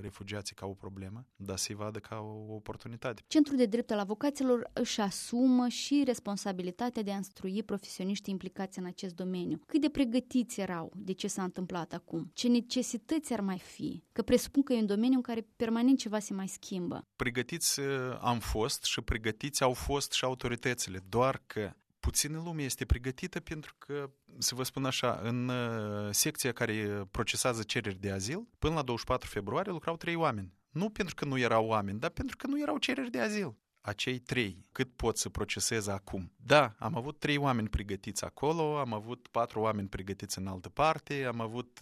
refugiații 0.00 0.54
ca 0.54 0.66
o 0.66 0.72
problemă, 0.74 1.26
dar 1.36 1.56
să-i 1.56 1.74
vadă 1.74 1.98
ca 1.98 2.16
o 2.18 2.54
oportunitate. 2.54 3.22
Centrul 3.26 3.56
de 3.56 3.66
drept 3.66 3.90
al 3.90 3.98
avocaților 3.98 4.70
își 4.72 5.00
asumă 5.00 5.68
și 5.68 6.02
responsabilitatea 6.06 7.02
de 7.02 7.12
a 7.12 7.14
instrui 7.14 7.62
profesioniștii 7.62 8.32
implicați 8.32 8.78
în 8.78 8.84
acest 8.84 9.14
domeniu. 9.14 9.60
Cât 9.66 9.80
de 9.80 9.88
pregătiți 9.88 10.60
erau 10.60 10.92
de 10.96 11.12
ce 11.12 11.26
s-a 11.26 11.42
întâmplat 11.42 11.92
acum? 11.92 12.30
Ce 12.34 12.48
necesități 12.48 13.32
ar 13.32 13.40
mai 13.40 13.58
fi? 13.58 14.02
Că 14.12 14.22
presupun 14.22 14.62
că 14.62 14.72
e 14.72 14.78
un 14.78 14.86
domeniu 14.86 15.16
în 15.16 15.22
care 15.22 15.46
permanent 15.56 15.98
ceva 15.98 16.18
se 16.18 16.34
mai 16.34 16.48
schimbă. 16.48 17.06
Pregătiți 17.16 17.80
uh, 17.80 17.86
am 18.20 18.38
fost 18.38 18.84
și 18.84 19.00
pregătiți 19.00 19.62
au 19.62 19.72
fost 19.72 20.12
și 20.12 20.24
autoritățile 20.24 20.99
doar 21.08 21.42
că 21.46 21.72
puțină 22.00 22.42
lume 22.44 22.62
este 22.62 22.84
pregătită 22.84 23.40
pentru 23.40 23.74
că, 23.78 24.10
să 24.38 24.54
vă 24.54 24.62
spun 24.62 24.84
așa, 24.84 25.20
în 25.22 25.48
uh, 25.48 26.08
secția 26.10 26.52
care 26.52 27.06
procesează 27.10 27.62
cereri 27.62 28.00
de 28.00 28.10
azil, 28.10 28.48
până 28.58 28.74
la 28.74 28.82
24 28.82 29.28
februarie 29.28 29.72
lucrau 29.72 29.96
trei 29.96 30.14
oameni. 30.14 30.52
Nu 30.70 30.90
pentru 30.90 31.14
că 31.14 31.24
nu 31.24 31.38
erau 31.38 31.66
oameni, 31.66 31.98
dar 31.98 32.10
pentru 32.10 32.36
că 32.36 32.46
nu 32.46 32.60
erau 32.60 32.78
cereri 32.78 33.10
de 33.10 33.20
azil 33.20 33.56
acei 33.80 34.18
trei, 34.18 34.66
cât 34.72 34.92
pot 34.96 35.18
să 35.18 35.28
procesez 35.28 35.86
acum. 35.86 36.32
Da, 36.36 36.74
am 36.78 36.96
avut 36.96 37.18
trei 37.18 37.36
oameni 37.36 37.68
pregătiți 37.68 38.24
acolo, 38.24 38.78
am 38.78 38.92
avut 38.92 39.28
patru 39.30 39.60
oameni 39.60 39.88
pregătiți 39.88 40.38
în 40.38 40.46
altă 40.46 40.68
parte, 40.68 41.24
am 41.24 41.40
avut 41.40 41.78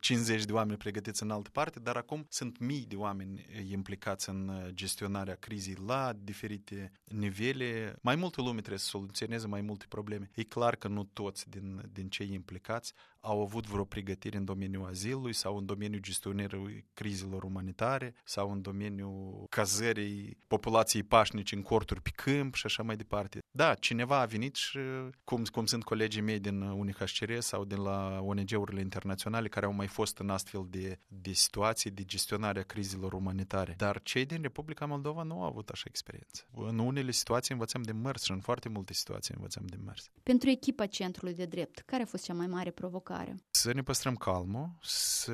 50 0.00 0.44
de 0.44 0.52
oameni 0.52 0.78
pregătiți 0.78 1.22
în 1.22 1.30
altă 1.30 1.50
parte, 1.50 1.80
dar 1.80 1.96
acum 1.96 2.26
sunt 2.28 2.58
mii 2.58 2.84
de 2.88 2.96
oameni 2.96 3.46
implicați 3.70 4.28
în 4.28 4.50
gestionarea 4.68 5.34
crizei 5.34 5.76
la 5.86 6.12
diferite 6.22 6.92
nivele. 7.04 7.96
Mai 8.02 8.16
multă 8.16 8.40
lume 8.40 8.58
trebuie 8.58 8.78
să 8.78 8.86
soluționeze 8.86 9.46
mai 9.46 9.60
multe 9.60 9.84
probleme. 9.88 10.30
E 10.34 10.42
clar 10.42 10.76
că 10.76 10.88
nu 10.88 11.04
toți 11.04 11.50
din, 11.50 11.88
din 11.92 12.08
cei 12.08 12.32
implicați 12.32 12.92
au 13.28 13.42
avut 13.42 13.66
vreo 13.66 13.84
pregătire 13.84 14.36
în 14.36 14.44
domeniul 14.44 14.86
azilului 14.86 15.32
sau 15.32 15.56
în 15.56 15.66
domeniul 15.66 16.00
gestionării 16.00 16.84
crizelor 16.94 17.42
umanitare 17.42 18.14
sau 18.24 18.50
în 18.50 18.62
domeniul 18.62 19.46
cazării 19.48 20.38
populației 20.46 21.02
pașnice 21.02 21.54
în 21.54 21.62
corturi 21.62 22.02
pe 22.02 22.10
câmp 22.14 22.54
și 22.54 22.66
așa 22.66 22.82
mai 22.82 22.96
departe. 22.96 23.38
Da, 23.50 23.74
cineva 23.74 24.20
a 24.20 24.24
venit 24.24 24.54
și, 24.54 24.78
cum, 25.24 25.44
cum 25.44 25.66
sunt 25.66 25.84
colegii 25.84 26.20
mei 26.22 26.38
din 26.38 26.60
UNHCR 26.60 27.38
sau 27.38 27.64
din 27.64 27.80
la 27.82 28.20
ONG-urile 28.22 28.80
internaționale 28.80 29.48
care 29.48 29.66
au 29.66 29.72
mai 29.72 29.86
fost 29.86 30.18
în 30.18 30.30
astfel 30.30 30.66
de, 30.70 30.98
de 31.06 31.32
situații 31.32 31.90
de 31.90 32.04
gestionare 32.04 32.58
a 32.58 32.62
crizelor 32.62 33.12
umanitare. 33.12 33.74
Dar 33.76 34.02
cei 34.02 34.24
din 34.24 34.42
Republica 34.42 34.86
Moldova 34.86 35.22
nu 35.22 35.42
au 35.42 35.46
avut 35.46 35.68
așa 35.68 35.84
experiență. 35.86 36.42
În 36.54 36.78
unele 36.78 37.10
situații 37.10 37.54
învățăm 37.54 37.82
de 37.82 37.92
mers 37.92 38.22
și 38.22 38.30
în 38.30 38.40
foarte 38.40 38.68
multe 38.68 38.92
situații 38.92 39.34
învățăm 39.36 39.66
de 39.66 39.76
mers. 39.84 40.10
Pentru 40.22 40.48
echipa 40.48 40.86
Centrului 40.86 41.34
de 41.34 41.44
Drept, 41.44 41.78
care 41.78 42.02
a 42.02 42.06
fost 42.06 42.24
cea 42.24 42.34
mai 42.34 42.46
mare 42.46 42.70
provocare? 42.70 43.17
Să 43.50 43.72
ne 43.72 43.82
păstrăm 43.82 44.14
calmul, 44.14 44.78
să 44.82 45.32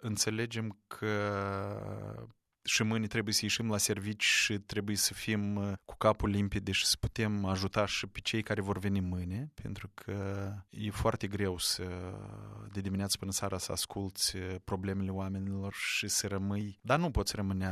înțelegem 0.00 0.78
că 0.86 1.16
și 2.64 2.82
mâine 2.82 3.06
trebuie 3.06 3.34
să 3.34 3.40
ieșim 3.42 3.70
la 3.70 3.76
servici 3.76 4.24
și 4.24 4.58
trebuie 4.58 4.96
să 4.96 5.14
fim 5.14 5.56
uh, 5.56 5.72
cu 5.84 5.96
capul 5.96 6.28
limpede 6.28 6.72
și 6.72 6.86
să 6.86 6.96
putem 7.00 7.44
ajuta 7.44 7.86
și 7.86 8.06
pe 8.06 8.20
cei 8.20 8.42
care 8.42 8.60
vor 8.60 8.78
veni 8.78 9.00
mâine, 9.00 9.50
pentru 9.62 9.90
că 9.94 10.48
e 10.70 10.90
foarte 10.90 11.26
greu 11.26 11.58
să 11.58 11.84
de 12.72 12.80
dimineață 12.80 13.16
până 13.18 13.30
seara 13.30 13.58
să 13.58 13.72
asculți 13.72 14.36
uh, 14.36 14.54
problemele 14.64 15.10
oamenilor 15.10 15.72
și 15.72 16.08
să 16.08 16.26
rămâi, 16.26 16.78
dar 16.82 16.98
nu 16.98 17.10
poți 17.10 17.36
rămâne 17.36 17.66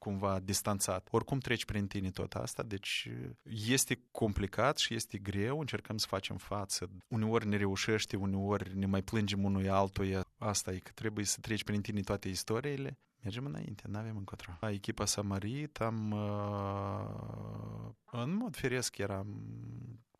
cumva 0.00 0.38
distanțat. 0.38 1.08
Oricum 1.10 1.38
treci 1.38 1.64
prin 1.64 1.86
tine 1.86 2.10
tot 2.10 2.34
asta, 2.34 2.62
deci 2.62 3.08
uh, 3.10 3.30
este 3.68 4.02
complicat 4.10 4.78
și 4.78 4.94
este 4.94 5.18
greu, 5.18 5.60
încercăm 5.60 5.96
să 5.96 6.06
facem 6.08 6.36
față. 6.36 6.90
Uneori 7.08 7.46
ne 7.46 7.56
reușește, 7.56 8.16
uneori 8.16 8.76
ne 8.76 8.86
mai 8.86 9.02
plângem 9.02 9.44
unui 9.44 9.68
altuia. 9.68 10.24
Asta 10.38 10.72
e 10.72 10.78
că 10.78 10.90
trebuie 10.94 11.24
să 11.24 11.38
treci 11.40 11.64
prin 11.64 11.80
tine 11.80 12.00
toate 12.00 12.28
istoriile, 12.28 12.98
mergem 13.22 13.44
înainte, 13.44 13.82
nu 13.86 13.98
avem 13.98 14.16
încotro. 14.16 14.52
Echipa 14.60 15.04
s-a 15.04 15.22
mărit, 15.22 15.80
am, 15.80 16.10
uh, 16.10 17.92
în 18.10 18.34
mod 18.34 18.56
firesc 18.56 18.98
eram 18.98 19.26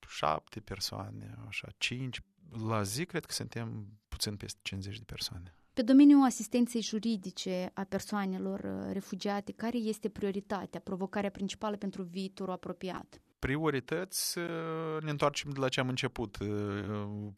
șapte 0.09 0.61
persoane, 0.61 1.39
așa, 1.49 1.69
cinci. 1.79 2.21
La 2.51 2.83
zi 2.83 3.07
cred 3.07 3.25
că 3.25 3.33
suntem 3.33 3.99
puțin 4.09 4.37
peste 4.37 4.59
50 4.63 4.99
de 4.99 5.05
persoane. 5.05 5.55
Pe 5.81 5.87
domeniul 5.87 6.25
asistenței 6.25 6.83
juridice 6.83 7.71
a 7.75 7.85
persoanelor 7.85 8.61
uh, 8.61 8.93
refugiate, 8.93 9.53
care 9.53 9.77
este 9.77 10.09
prioritatea, 10.09 10.81
provocarea 10.81 11.31
principală 11.31 11.77
pentru 11.77 12.03
viitorul 12.03 12.53
apropiat? 12.53 13.21
Priorități, 13.41 14.39
ne 15.01 15.11
întoarcem 15.11 15.51
de 15.51 15.61
la 15.61 15.69
ce 15.69 15.81
am 15.81 15.89
început. 15.89 16.39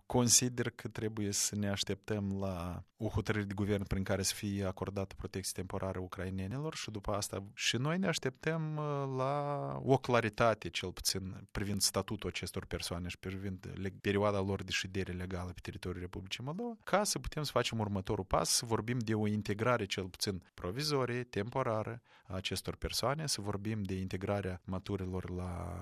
Consider 0.06 0.70
că 0.70 0.88
trebuie 0.88 1.32
să 1.32 1.56
ne 1.56 1.68
așteptăm 1.68 2.36
la 2.40 2.82
o 2.96 3.08
hotărâre 3.08 3.44
de 3.44 3.54
guvern 3.54 3.86
prin 3.86 4.02
care 4.02 4.22
să 4.22 4.34
fie 4.34 4.64
acordată 4.64 5.14
protecție 5.16 5.52
temporară 5.54 5.98
ucrainenilor 5.98 6.74
și 6.74 6.90
după 6.90 7.12
asta 7.12 7.44
și 7.54 7.76
noi 7.76 7.98
ne 7.98 8.06
așteptăm 8.06 8.80
la 9.16 9.76
o 9.82 9.96
claritate, 9.96 10.68
cel 10.68 10.92
puțin, 10.92 11.46
privind 11.50 11.80
statutul 11.80 12.28
acestor 12.28 12.66
persoane 12.66 13.08
și 13.08 13.18
privind 13.18 13.66
perioada 14.00 14.40
lor 14.40 14.62
de 14.62 14.70
ședere 14.70 15.12
legală 15.12 15.50
pe 15.50 15.60
teritoriul 15.62 16.00
Republicii 16.02 16.44
Moldova, 16.44 16.76
ca 16.84 17.04
să 17.04 17.18
putem 17.18 17.42
să 17.42 17.50
facem 17.50 17.78
următorul 17.78 18.24
pas, 18.24 18.50
să 18.50 18.64
vorbim 18.64 18.98
de 18.98 19.14
o 19.14 19.26
integrare 19.26 19.84
cel 19.84 20.04
puțin 20.04 20.42
provizorie, 20.54 21.22
temporară 21.22 22.02
a 22.24 22.34
acestor 22.34 22.76
persoane, 22.76 23.26
să 23.26 23.40
vorbim 23.40 23.82
de 23.82 23.94
integrarea 23.94 24.60
maturilor 24.64 25.30
la 25.30 25.80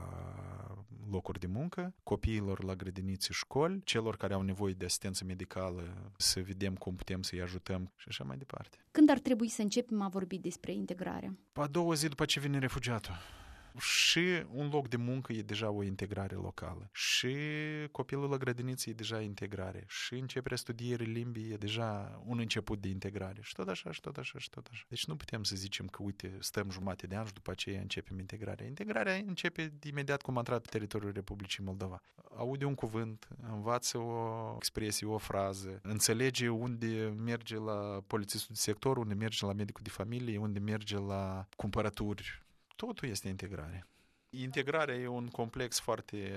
locuri 1.11 1.39
de 1.39 1.47
muncă, 1.47 1.95
copiilor 2.03 2.65
la 2.65 2.75
grădinițe 2.75 3.33
școli, 3.33 3.81
celor 3.85 4.17
care 4.17 4.35
au 4.35 4.43
nevoie 4.43 4.73
de 4.73 4.85
asistență 4.85 5.25
medicală, 5.25 6.13
să 6.17 6.41
vedem 6.41 6.75
cum 6.75 6.95
putem 6.95 7.23
să-i 7.23 7.41
ajutăm 7.41 7.93
și 7.97 8.07
așa 8.09 8.25
mai 8.25 8.37
departe. 8.37 8.77
Când 8.91 9.11
ar 9.11 9.19
trebui 9.19 9.49
să 9.49 9.63
începem 9.63 10.03
a 10.03 10.09
vorbi 10.09 10.39
despre 10.39 10.73
integrare? 10.73 11.39
A 11.53 11.67
doua 11.67 11.95
zi 11.95 12.09
după 12.09 12.25
ce 12.25 12.41
vine 12.41 12.59
refugiatul 12.59 13.15
și 13.79 14.45
un 14.49 14.69
loc 14.69 14.89
de 14.89 14.97
muncă 14.97 15.33
e 15.33 15.43
deja 15.43 15.71
o 15.71 15.83
integrare 15.83 16.35
locală, 16.35 16.89
și 16.93 17.37
copilul 17.91 18.31
la 18.31 18.37
grădiniță 18.37 18.91
e 18.91 18.93
deja 18.93 19.21
integrare, 19.21 19.85
și 19.89 20.15
începerea 20.15 20.57
studierii 20.57 21.07
limbii 21.07 21.53
e 21.53 21.57
deja 21.57 22.23
un 22.27 22.39
început 22.39 22.81
de 22.81 22.89
integrare, 22.89 23.41
și 23.43 23.55
tot 23.55 23.69
așa, 23.69 23.93
și 23.93 24.01
tot 24.01 24.17
așa, 24.17 24.39
și 24.39 24.51
tot 24.51 24.67
așa. 24.71 24.85
Deci 24.89 25.07
nu 25.07 25.17
putem 25.17 25.43
să 25.43 25.57
zicem 25.57 25.87
că, 25.87 26.03
uite, 26.03 26.37
stăm 26.39 26.71
jumate 26.71 27.07
de 27.07 27.15
ani 27.17 27.27
și 27.27 27.33
după 27.33 27.51
aceea 27.51 27.81
începem 27.81 28.19
integrarea. 28.19 28.67
Integrarea 28.67 29.15
începe 29.15 29.73
imediat 29.83 30.23
cum 30.23 30.33
am 30.33 30.39
intrat 30.39 30.61
pe 30.61 30.69
teritoriul 30.71 31.13
Republicii 31.13 31.65
Moldova. 31.65 32.03
Aude 32.37 32.65
un 32.65 32.75
cuvânt, 32.75 33.29
învață 33.53 33.99
o 33.99 34.53
expresie, 34.57 35.07
o 35.07 35.19
frază, 35.19 35.81
înțelege 35.83 36.49
unde 36.49 37.15
merge 37.17 37.57
la 37.57 38.03
polițistul 38.07 38.55
de 38.55 38.61
sector, 38.61 38.97
unde 38.97 39.15
merge 39.15 39.47
la 39.47 39.53
medicul 39.53 39.83
de 39.83 39.91
familie, 39.91 40.39
unde 40.39 40.59
merge 40.59 40.99
la 40.99 41.47
cumpărături 41.57 42.43
Totul 42.87 43.09
este 43.09 43.29
integrare. 43.29 43.87
Integrarea 44.31 44.95
e 44.95 45.07
un 45.07 45.29
complex 45.29 45.81
foarte 45.81 46.33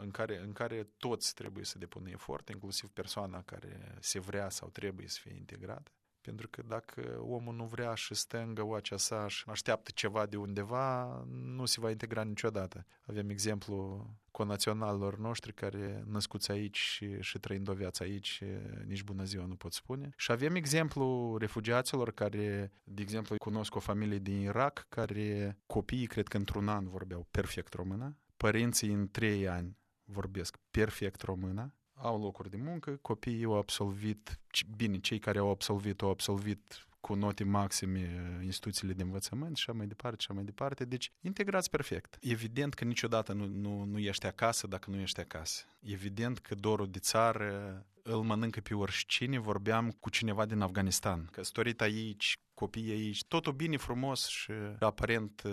în 0.00 0.10
care, 0.10 0.38
în 0.38 0.52
care 0.52 0.88
toți 0.96 1.34
trebuie 1.34 1.64
să 1.64 1.78
depună 1.78 2.10
efort, 2.10 2.48
inclusiv 2.48 2.90
persoana 2.90 3.42
care 3.42 3.94
se 4.00 4.18
vrea 4.18 4.48
sau 4.48 4.68
trebuie 4.68 5.08
să 5.08 5.18
fie 5.22 5.34
integrată. 5.34 5.90
Pentru 6.26 6.48
că 6.48 6.62
dacă 6.68 7.18
omul 7.20 7.54
nu 7.54 7.64
vrea 7.64 7.94
și 7.94 8.14
stă 8.14 8.38
în 8.38 8.54
găoacea 8.54 8.96
sa 8.96 9.28
și 9.28 9.44
așteaptă 9.46 9.90
ceva 9.94 10.26
de 10.26 10.36
undeva, 10.36 11.04
nu 11.30 11.64
se 11.64 11.80
va 11.80 11.90
integra 11.90 12.22
niciodată. 12.22 12.86
Avem 13.00 13.28
exemplu 13.28 14.06
conaționalilor 14.30 15.18
noștri 15.18 15.52
care 15.54 16.04
născuți 16.06 16.50
aici 16.50 16.76
și, 16.76 17.20
și 17.20 17.38
trăind 17.38 17.68
o 17.68 17.72
viață 17.72 18.02
aici, 18.02 18.42
nici 18.86 19.02
bună 19.02 19.24
ziua 19.24 19.46
nu 19.46 19.54
pot 19.54 19.72
spune. 19.72 20.10
Și 20.16 20.30
avem 20.30 20.54
exemplu 20.54 21.36
refugiaților 21.36 22.12
care, 22.12 22.72
de 22.84 23.02
exemplu, 23.02 23.36
cunosc 23.36 23.74
o 23.74 23.80
familie 23.80 24.18
din 24.18 24.40
Irak 24.40 24.86
care 24.88 25.58
copiii, 25.66 26.06
cred 26.06 26.28
că 26.28 26.36
într-un 26.36 26.68
an 26.68 26.88
vorbeau 26.88 27.26
perfect 27.30 27.74
română, 27.74 28.16
părinții 28.36 28.92
în 28.92 29.08
trei 29.10 29.48
ani 29.48 29.78
vorbesc 30.04 30.56
perfect 30.70 31.22
română, 31.22 31.74
au 31.96 32.20
locuri 32.20 32.50
de 32.50 32.56
muncă, 32.56 32.98
copiii 33.02 33.44
au 33.44 33.56
absolvit, 33.56 34.38
bine, 34.76 34.98
cei 34.98 35.18
care 35.18 35.38
au 35.38 35.50
absolvit, 35.50 36.02
au 36.02 36.10
absolvit 36.10 36.86
cu 37.00 37.14
note 37.14 37.44
maxime 37.44 38.40
instituțiile 38.44 38.92
de 38.92 39.02
învățământ 39.02 39.56
și 39.56 39.64
așa 39.68 39.78
mai 39.78 39.86
departe, 39.86 40.16
și 40.20 40.26
așa 40.28 40.34
mai 40.38 40.44
departe. 40.44 40.84
Deci, 40.84 41.12
integrați 41.20 41.70
perfect. 41.70 42.18
Evident 42.20 42.74
că 42.74 42.84
niciodată 42.84 43.32
nu, 43.32 43.46
nu, 43.46 43.84
nu 43.84 43.98
ești 43.98 44.26
acasă 44.26 44.66
dacă 44.66 44.90
nu 44.90 44.96
ești 44.96 45.20
acasă. 45.20 45.64
Evident 45.80 46.38
că 46.38 46.54
dorul 46.54 46.90
de 46.90 46.98
țară 46.98 47.84
îl 48.02 48.22
mănâncă 48.22 48.60
pe 48.60 48.74
oricine. 48.74 49.38
Vorbeam 49.38 49.90
cu 49.90 50.10
cineva 50.10 50.46
din 50.46 50.60
Afganistan. 50.60 51.28
Căsătorit 51.32 51.80
aici, 51.80 52.38
copii 52.56 52.90
aici, 52.90 53.24
totul 53.24 53.52
bine, 53.52 53.76
frumos 53.76 54.26
și 54.26 54.52
aparent 54.78 55.42
uh, 55.44 55.52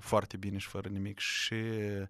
foarte 0.00 0.36
bine 0.36 0.58
și 0.58 0.68
fără 0.68 0.88
nimic. 0.88 1.18
Și 1.18 1.54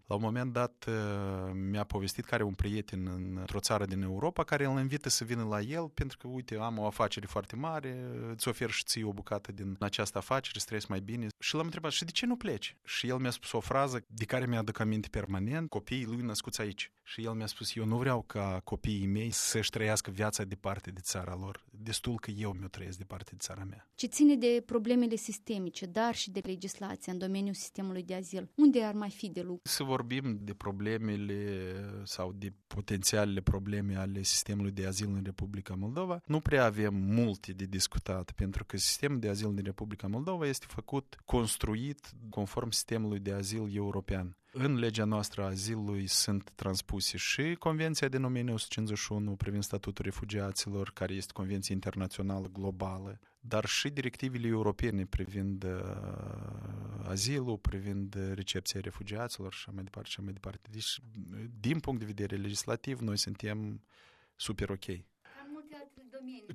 la 0.06 0.14
un 0.14 0.20
moment 0.20 0.52
dat 0.52 0.84
uh, 0.88 1.52
mi-a 1.70 1.84
povestit 1.84 2.24
că 2.24 2.34
are 2.34 2.42
un 2.42 2.54
prieten 2.54 3.06
într-o 3.36 3.60
țară 3.60 3.84
din 3.84 4.02
Europa 4.02 4.44
care 4.44 4.64
îl 4.64 4.78
invită 4.78 5.08
să 5.08 5.24
vină 5.24 5.44
la 5.44 5.60
el 5.60 5.88
pentru 5.88 6.18
că, 6.18 6.28
uite, 6.28 6.56
am 6.56 6.78
o 6.78 6.86
afacere 6.86 7.26
foarte 7.26 7.56
mare, 7.56 8.10
îți 8.30 8.48
ofer 8.48 8.70
și 8.70 8.84
ție 8.84 9.04
o 9.04 9.12
bucată 9.12 9.52
din 9.52 9.76
această 9.80 10.18
afacere, 10.18 10.58
să 10.58 10.64
trăiesc 10.64 10.88
mai 10.88 11.00
bine. 11.00 11.26
Și 11.38 11.54
l-am 11.54 11.64
întrebat, 11.64 11.90
și 11.90 12.04
de 12.04 12.10
ce 12.10 12.26
nu 12.26 12.36
pleci? 12.36 12.76
Și 12.84 13.08
el 13.08 13.16
mi-a 13.16 13.30
spus 13.30 13.52
o 13.52 13.60
frază 13.60 14.04
de 14.06 14.24
care 14.24 14.46
mi-aduc 14.46 14.78
aminte 14.78 15.08
permanent, 15.10 15.68
copiii 15.68 16.04
lui 16.04 16.20
născuți 16.20 16.60
aici. 16.60 16.92
Și 17.02 17.24
el 17.24 17.32
mi-a 17.32 17.46
spus, 17.46 17.76
eu 17.76 17.84
nu 17.84 17.96
vreau 17.96 18.22
ca 18.22 18.60
copiii 18.64 19.06
mei 19.06 19.30
să-și 19.30 19.70
trăiască 19.70 20.10
viața 20.10 20.44
departe 20.44 20.90
de 20.90 21.00
țara 21.00 21.34
lor. 21.34 21.64
Destul 21.78 22.18
că 22.18 22.30
eu 22.30 22.52
mi-o 22.58 22.68
trăiesc 22.68 22.98
departe 22.98 23.30
de 23.30 23.36
țara 23.38 23.64
mea. 23.64 23.88
Ce 23.94 24.06
ține 24.06 24.36
de 24.36 24.62
problemele 24.66 25.16
sistemice, 25.16 25.86
dar 25.86 26.14
și 26.14 26.30
de 26.30 26.40
legislația 26.44 27.12
în 27.12 27.18
domeniul 27.18 27.54
sistemului 27.54 28.02
de 28.02 28.14
azil, 28.14 28.50
unde 28.54 28.82
ar 28.82 28.94
mai 28.94 29.10
fi 29.10 29.28
de 29.28 29.40
lucru? 29.40 29.60
Să 29.62 29.82
vorbim 29.82 30.38
de 30.42 30.54
problemele 30.54 31.74
sau 32.04 32.32
de 32.32 32.52
potențialele 32.66 33.40
probleme 33.40 33.96
ale 33.96 34.22
sistemului 34.22 34.70
de 34.70 34.86
azil 34.86 35.08
în 35.08 35.22
Republica 35.24 35.74
Moldova, 35.74 36.20
nu 36.26 36.40
prea 36.40 36.64
avem 36.64 36.94
multe 36.94 37.52
de 37.52 37.64
discutat, 37.64 38.30
pentru 38.30 38.64
că 38.64 38.76
sistemul 38.76 39.18
de 39.18 39.28
azil 39.28 39.54
din 39.54 39.64
Republica 39.64 40.06
Moldova 40.06 40.46
este 40.46 40.66
făcut, 40.68 41.16
construit 41.24 42.12
conform 42.30 42.70
sistemului 42.70 43.18
de 43.18 43.32
azil 43.32 43.68
european. 43.74 44.36
În 44.56 44.74
legea 44.78 45.04
noastră 45.04 45.42
a 45.42 45.46
azilului 45.46 46.06
sunt 46.06 46.50
transpuse 46.54 47.16
și 47.16 47.54
Convenția 47.58 48.08
din 48.08 48.24
1951 48.24 49.36
privind 49.36 49.62
statutul 49.62 50.04
refugiaților, 50.04 50.90
care 50.92 51.14
este 51.14 51.32
convenție 51.32 51.74
internațională 51.74 52.50
globală, 52.52 53.20
dar 53.40 53.64
și 53.64 53.88
directivele 53.88 54.46
europene 54.46 55.06
privind 55.06 55.64
uh, 55.64 55.70
azilul, 57.02 57.58
privind 57.58 58.16
recepția 58.34 58.80
refugiaților 58.80 59.52
și 59.52 59.58
așa 59.58 59.72
mai 59.74 59.84
departe 59.84 60.08
și 60.08 60.14
așa 60.16 60.24
mai 60.24 60.32
departe. 60.32 60.68
Deci, 60.70 61.00
din 61.60 61.80
punct 61.80 62.00
de 62.00 62.06
vedere 62.06 62.36
legislativ, 62.36 62.98
noi 62.98 63.18
suntem 63.18 63.82
super 64.36 64.70
ok 64.70 64.84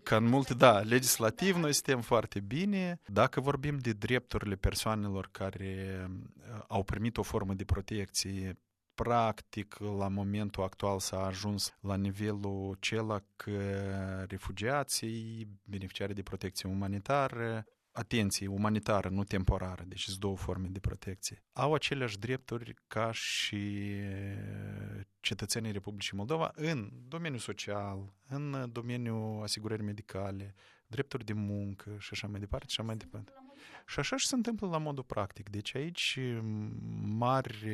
ca 0.03 0.15
în 0.15 0.25
multe, 0.25 0.53
da, 0.53 0.79
legislativ 0.79 1.55
noi 1.55 1.73
suntem 1.73 2.01
foarte 2.01 2.39
bine. 2.39 2.99
Dacă 3.05 3.41
vorbim 3.41 3.77
de 3.77 3.91
drepturile 3.91 4.55
persoanelor 4.55 5.29
care 5.31 6.05
uh, 6.09 6.63
au 6.67 6.83
primit 6.83 7.17
o 7.17 7.23
formă 7.23 7.53
de 7.53 7.65
protecție 7.65 8.57
practic, 8.93 9.77
la 9.97 10.07
momentul 10.07 10.63
actual 10.63 10.99
s-a 10.99 11.25
ajuns 11.25 11.75
la 11.79 11.95
nivelul 11.95 12.75
acela 12.77 13.21
că 13.35 13.59
refugiații, 14.27 15.47
beneficiarii 15.63 16.15
de 16.15 16.23
protecție 16.23 16.69
umanitară, 16.69 17.65
atenție, 17.99 18.47
umanitară, 18.47 19.09
nu 19.09 19.23
temporară, 19.23 19.83
deci 19.87 20.03
sunt 20.03 20.19
două 20.19 20.37
forme 20.37 20.67
de 20.67 20.79
protecție, 20.79 21.43
au 21.53 21.73
aceleași 21.73 22.19
drepturi 22.19 22.73
ca 22.87 23.11
și 23.11 23.91
cetățenii 25.19 25.71
Republicii 25.71 26.17
Moldova 26.17 26.51
în 26.55 26.91
domeniul 27.07 27.39
social, 27.39 28.13
în 28.27 28.69
domeniul 28.71 29.43
asigurării 29.43 29.85
medicale, 29.85 30.55
drepturi 30.87 31.25
de 31.25 31.33
muncă 31.33 31.95
și 31.99 32.09
așa 32.11 32.27
mai 32.27 32.39
departe, 32.39 32.67
și 32.69 32.75
așa 32.79 32.87
mai 32.87 32.97
departe. 32.97 33.31
Și 33.87 33.99
așa 33.99 34.17
și 34.17 34.27
se 34.27 34.35
întâmplă 34.35 34.67
la 34.67 34.77
modul 34.77 35.03
practic. 35.03 35.49
Deci 35.49 35.75
aici 35.75 36.19
mari 37.01 37.67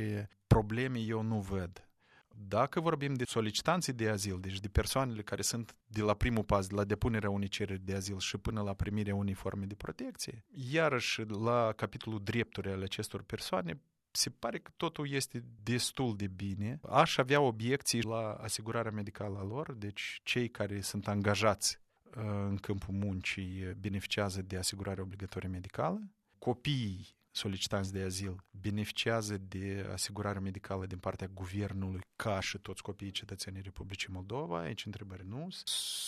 probleme 0.48 1.00
eu 1.00 1.22
nu 1.22 1.40
văd. 1.40 1.90
Dacă 2.38 2.80
vorbim 2.80 3.14
de 3.14 3.24
solicitanții 3.24 3.94
de 3.94 4.10
azil, 4.10 4.40
deci 4.40 4.60
de 4.60 4.68
persoanele 4.68 5.22
care 5.22 5.42
sunt 5.42 5.76
de 5.88 6.02
la 6.02 6.14
primul 6.14 6.44
pas, 6.44 6.68
de 6.68 6.76
la 6.76 6.84
depunerea 6.84 7.30
unei 7.30 7.48
cereri 7.48 7.86
de 7.86 7.94
azil 7.94 8.20
și 8.20 8.38
până 8.38 8.62
la 8.62 8.74
primirea 8.74 9.16
unei 9.16 9.34
forme 9.34 9.66
de 9.66 9.76
protecție, 9.76 10.46
iarăși 10.72 11.22
la 11.22 11.74
capitolul 11.76 12.24
drepturi 12.24 12.70
ale 12.70 12.84
acestor 12.84 13.22
persoane, 13.22 13.82
se 14.12 14.30
pare 14.30 14.60
că 14.60 14.72
totul 14.78 15.12
este 15.12 15.44
destul 15.64 16.16
de 16.16 16.28
bine. 16.28 16.80
Aș 16.90 17.18
avea 17.18 17.42
obiecții 17.42 18.02
la 18.02 18.32
asigurarea 18.32 18.92
medicală 18.92 19.38
a 19.38 19.44
lor, 19.44 19.74
deci 19.74 20.22
cei 20.24 20.50
care 20.50 20.82
sunt 20.82 21.08
angajați 21.08 21.80
uh, 22.04 22.24
în 22.24 22.58
câmpul 22.58 22.94
muncii 22.94 23.76
beneficiază 23.80 24.42
de 24.42 24.58
asigurare 24.58 25.02
obligatorie 25.02 25.50
medicală. 25.50 26.10
Copiii 26.38 27.16
solicitanți 27.36 27.94
de 27.94 28.02
azil 28.02 28.36
beneficiază 28.62 29.38
de 29.38 29.90
asigurare 29.92 30.40
medicală 30.40 30.86
din 30.86 30.98
partea 30.98 31.28
guvernului 31.34 32.02
ca 32.16 32.40
și 32.40 32.58
toți 32.58 32.82
copiii 32.82 33.12
cetățenii 33.12 33.62
Republicii 33.62 34.10
Moldova, 34.12 34.60
aici 34.60 34.86
întrebări 34.86 35.28
nu. 35.28 35.48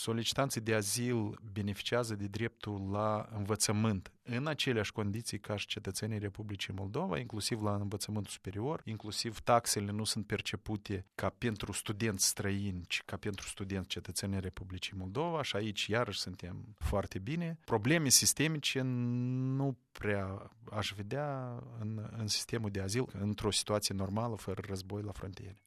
Solicitanții 0.02 0.60
de 0.60 0.74
azil 0.74 1.38
beneficiază 1.52 2.14
de 2.14 2.26
dreptul 2.26 2.90
la 2.90 3.28
învățământ 3.32 4.12
în 4.22 4.46
aceleași 4.46 4.92
condiții 4.92 5.38
ca 5.38 5.56
și 5.56 5.66
cetățenii 5.66 6.18
Republicii 6.18 6.74
Moldova, 6.74 7.18
inclusiv 7.18 7.62
la 7.62 7.74
învățământul 7.74 8.32
superior, 8.32 8.80
inclusiv 8.84 9.38
taxele 9.40 9.92
nu 9.92 10.04
sunt 10.04 10.26
percepute 10.26 11.06
ca 11.14 11.28
pentru 11.28 11.72
studenți 11.72 12.26
străini, 12.26 12.84
ci 12.86 13.02
ca 13.04 13.16
pentru 13.16 13.48
studenți 13.48 13.88
cetățenii 13.88 14.40
Republicii 14.40 14.96
Moldova 14.96 15.42
și 15.42 15.56
aici 15.56 15.86
iarăși 15.86 16.20
suntem 16.20 16.76
foarte 16.78 17.18
bine. 17.18 17.58
Probleme 17.64 18.08
sistemice 18.08 18.80
nu 18.80 19.78
prea 19.98 20.50
aș 20.70 20.92
vedea 20.96 21.58
în, 21.80 22.08
în 22.18 22.26
sistemul 22.26 22.70
de 22.70 22.80
azil 22.80 23.04
într-o 23.20 23.50
situație 23.50 23.94
normală, 23.94 24.36
fără 24.36 24.62
război 24.66 25.02
la 25.02 25.12
frontiere. 25.12 25.62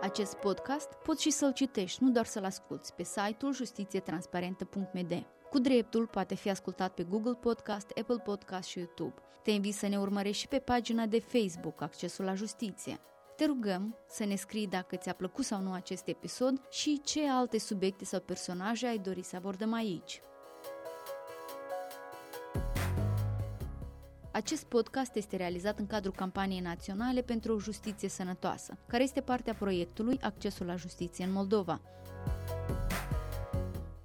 Acest 0.00 0.34
podcast 0.34 0.92
poți 0.92 1.22
și 1.22 1.30
să-l 1.30 1.52
citești, 1.52 2.02
nu 2.02 2.10
doar 2.10 2.24
să-l 2.24 2.44
asculți, 2.44 2.94
pe 2.94 3.02
site-ul 3.02 3.54
justițietransparentă.md. 3.54 5.26
Cu 5.50 5.58
dreptul 5.58 6.06
poate 6.06 6.34
fi 6.34 6.50
ascultat 6.50 6.94
pe 6.94 7.02
Google 7.02 7.34
Podcast, 7.34 7.90
Apple 8.00 8.18
Podcast 8.18 8.68
și 8.68 8.78
YouTube. 8.78 9.14
Te 9.42 9.50
invit 9.50 9.74
să 9.74 9.86
ne 9.86 9.98
urmărești 9.98 10.40
și 10.40 10.48
pe 10.48 10.58
pagina 10.58 11.06
de 11.06 11.20
Facebook 11.20 11.82
Accesul 11.82 12.24
la 12.24 12.34
Justiție. 12.34 13.00
Te 13.36 13.44
rugăm 13.44 13.96
să 14.08 14.24
ne 14.24 14.34
scrii 14.34 14.66
dacă 14.66 14.96
ți-a 14.96 15.12
plăcut 15.12 15.44
sau 15.44 15.60
nu 15.60 15.72
acest 15.72 16.06
episod 16.06 16.68
și 16.70 17.00
ce 17.04 17.30
alte 17.30 17.58
subiecte 17.58 18.04
sau 18.04 18.20
personaje 18.20 18.86
ai 18.86 18.98
dori 18.98 19.22
să 19.22 19.36
abordăm 19.36 19.72
aici. 19.72 20.22
Acest 24.48 24.64
podcast 24.64 25.14
este 25.14 25.36
realizat 25.36 25.78
în 25.78 25.86
cadrul 25.86 26.12
campaniei 26.12 26.60
naționale 26.60 27.22
pentru 27.22 27.54
o 27.54 27.58
justiție 27.58 28.08
sănătoasă, 28.08 28.78
care 28.86 29.02
este 29.02 29.20
partea 29.20 29.54
proiectului 29.54 30.18
Accesul 30.22 30.66
la 30.66 30.76
justiție 30.76 31.24
în 31.24 31.32
Moldova. 31.32 31.80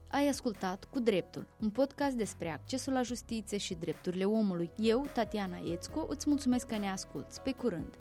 Ai 0.08 0.28
ascultat 0.28 0.88
Cu 0.90 1.00
Dreptul, 1.00 1.48
un 1.60 1.70
podcast 1.70 2.16
despre 2.16 2.50
accesul 2.50 2.94
la 2.94 3.02
justiție 3.02 3.58
și 3.58 3.74
drepturile 3.74 4.26
omului. 4.26 4.72
Eu, 4.76 5.08
Tatiana 5.14 5.58
Iețco, 5.58 6.06
îți 6.10 6.30
mulțumesc 6.30 6.68
că 6.68 6.78
ne 6.78 6.90
asculți. 6.90 7.42
Pe 7.42 7.52
curând! 7.52 7.98